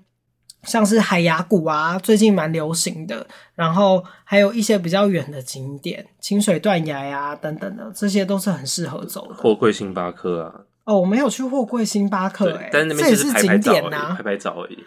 [0.62, 3.26] 像是海牙谷啊，最近蛮流行的。
[3.56, 9.34] 然后还有一些比较远的景点，清水断崖啊等等的，这些都是很适合走的。
[9.34, 14.86] 货柜星巴克啊，哦，我没有去货柜星巴克、欸，哎，但是那边这也是景点呐、啊，拍拍照而已。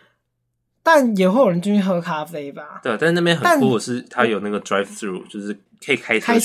[0.86, 2.78] 但也会有人进去喝咖啡吧？
[2.82, 6.38] 对，但是那边很酷的是，它有那个 drive through，就是可以开车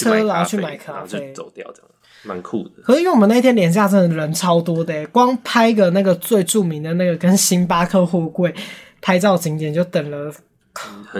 [0.45, 1.91] 去买咖啡，然后就走掉，这样
[2.23, 2.81] 蛮酷的。
[2.81, 8.55] 可是因为我们那天连假真的人超多的，光拍个那个最著名的那个跟星巴克货柜
[9.01, 10.33] 拍照景点，就等了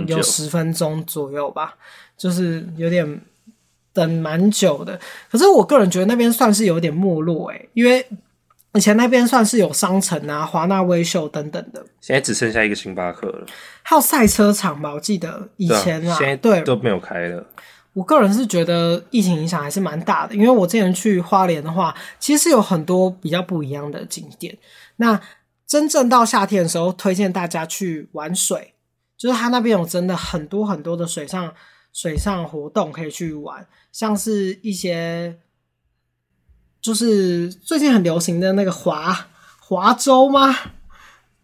[0.08, 1.76] 有十分钟左右吧，
[2.18, 3.22] 就是有点
[3.92, 4.98] 等蛮久的。
[5.30, 8.08] 可是我个人觉得那边算是有点没落诶，因为。
[8.74, 13.46] 以前那边算是有商城啊，华纳威秀等等的，现在只剩下一个星巴克了，
[13.82, 17.46] 还有赛车场吧，我记得以前啊，对啊，现在对都没有开了。
[17.94, 24.56] 我个人是觉得疫情影响还是蛮大的，因为我之前去花莲的话，其实是有很多比较不一样的景点。
[24.98, 25.20] 那
[25.66, 28.76] 真正到夏天的时候，推荐大家去玩水，
[29.18, 31.52] 就是它那边有真的很多很多的水上
[31.92, 35.38] 水上活动可以去玩，像是一些
[36.82, 39.28] 就是最近很流行的那个划
[39.60, 40.56] 划舟吗？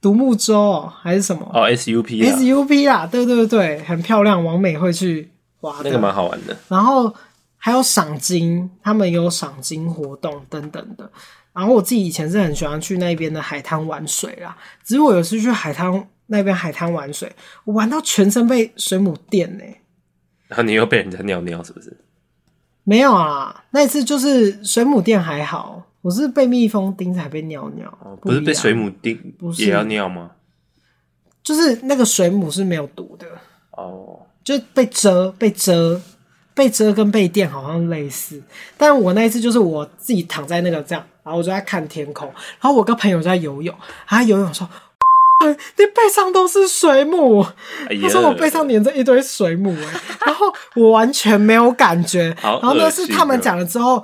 [0.01, 1.49] 独木舟还是什么？
[1.51, 6.55] 哦，SUP 啊，SUP 啊，对对对，很漂亮，王美会去划，那个蛮好玩的。
[6.67, 7.11] 然后
[7.57, 11.09] 还有赏金，他们有赏金活动等等的。
[11.53, 17.33] 然后我自己以前是很喜欢去那边的海滩玩水啦，只是我有次去海滩那边海滩玩水，
[17.63, 19.81] 我玩到全身被水母电呢、欸。
[20.47, 21.97] 然后你又被人家尿尿是不是？
[22.85, 25.83] 没有啊，那一次就是水母电还好。
[26.01, 30.29] 我是被蜜蜂叮才被尿尿，哦，不是被水母叮，不是也要尿吗？
[31.43, 33.25] 就是那个水母是没有毒的
[33.71, 35.99] 哦，就被蛰被蛰
[36.53, 38.39] 被蛰跟被电好像类似，
[38.77, 43.75] 但我那一次就是我自己躺在那个这样，然后我就在看天空，然后我跟朋友在游泳，
[44.05, 44.69] 他游泳说
[45.77, 47.41] ：“你背上都是水母。
[47.89, 50.45] 哎”他说我背上粘着一堆水母，哎，然后
[50.75, 54.03] 我完全没有感觉， 然后那是他们讲了之后。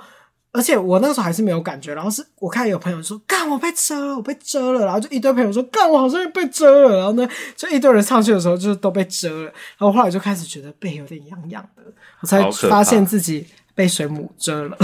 [0.53, 7.25] 而且我那个时候还是没有感觉，然后是我看有朋友说干我被蛰了，我被蛰了，然后就一堆朋友说干我好像被蛰了，然后呢
[7.55, 11.81] 就一堆人上去的时候就是都被蛰了，然后后来就开始觉得背有点痒痒的，
[12.19, 14.77] 我才发现自己被水母蛰了。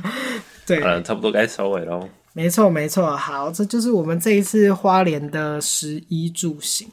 [0.64, 2.08] 对，嗯，差不多该收尾喽。
[2.34, 6.90] 没错没错，好，这就是我们这一次花莲的十一住行。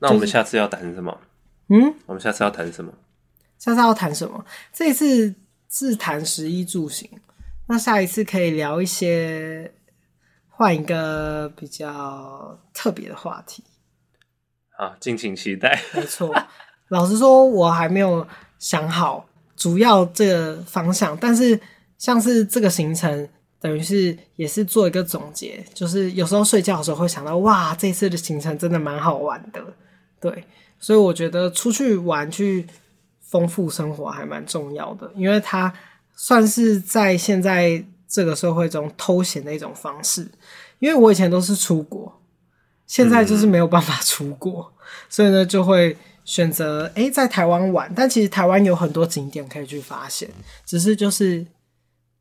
[0.00, 1.20] 那我们下次要谈什么？
[1.68, 2.92] 嗯，我们下次要谈什么？
[3.58, 4.44] 下次要谈什么？
[4.72, 5.34] 这一次
[5.70, 7.08] 是谈十一住行。
[7.68, 9.72] 那下一次可以聊一些，
[10.48, 13.64] 换一个比较特别的话题。
[14.70, 15.80] 好，敬请期待。
[15.94, 16.34] 没错，
[16.88, 18.26] 老实说，我还没有
[18.58, 19.26] 想好
[19.56, 21.58] 主要这个方向，但是
[21.98, 23.28] 像是这个行程，
[23.60, 29.62] 等于是也是做一个总结，就是有时候睡觉的时候会想到，哇，这次的行程真的蛮好玩的。
[30.20, 30.44] 对，
[30.78, 32.66] 所以我觉得出去玩去
[33.20, 35.72] 丰富生活还蛮重要的，因为它。
[36.18, 40.26] 算是在现在这个社会中偷闲的一种方式，
[40.78, 42.10] 因为我以前都是出国，
[42.86, 47.92] 现在就是没有办法出国，嗯、所以呢就会选择诶在台湾玩。
[47.94, 50.26] 但其实台湾有很多景点可以去发现，
[50.64, 51.44] 只是就是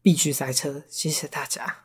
[0.05, 0.83] 必须塞车。
[0.87, 1.77] 谢谢大家，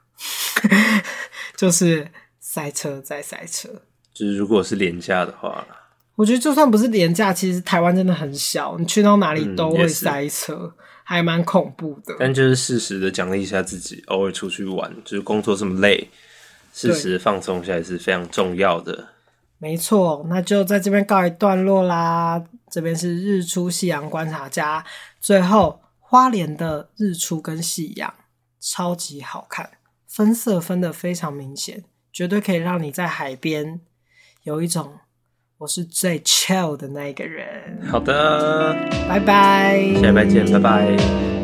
[1.56, 3.70] 就是塞车再塞车。
[4.12, 5.66] 就是如果是廉价的话，
[6.16, 10.54] 我觉得就算不是廉价，其实台湾真的很小，你去到哪里都会塞车。
[10.54, 16.08] 嗯还蛮恐怖的，但就是适时的奖励一下自己，偶尔出去玩，就是工作这么累，
[16.72, 19.08] 适时放松一下也是非常重要的。
[19.58, 22.40] 没错，那就在这边告一段落啦。
[22.70, 24.84] 这边是日出夕阳观察家，
[25.20, 25.80] 最后
[26.10, 28.12] 花莲的日出跟夕阳
[28.58, 29.70] 超级好看，
[30.08, 33.80] 分色分得非常明显，绝对可以让你在海边
[34.42, 34.98] 有一种。
[35.58, 37.80] 我是最 chill 的那个人。
[37.86, 38.72] 好的，
[39.08, 41.39] 拜拜，下礼拜见，拜拜。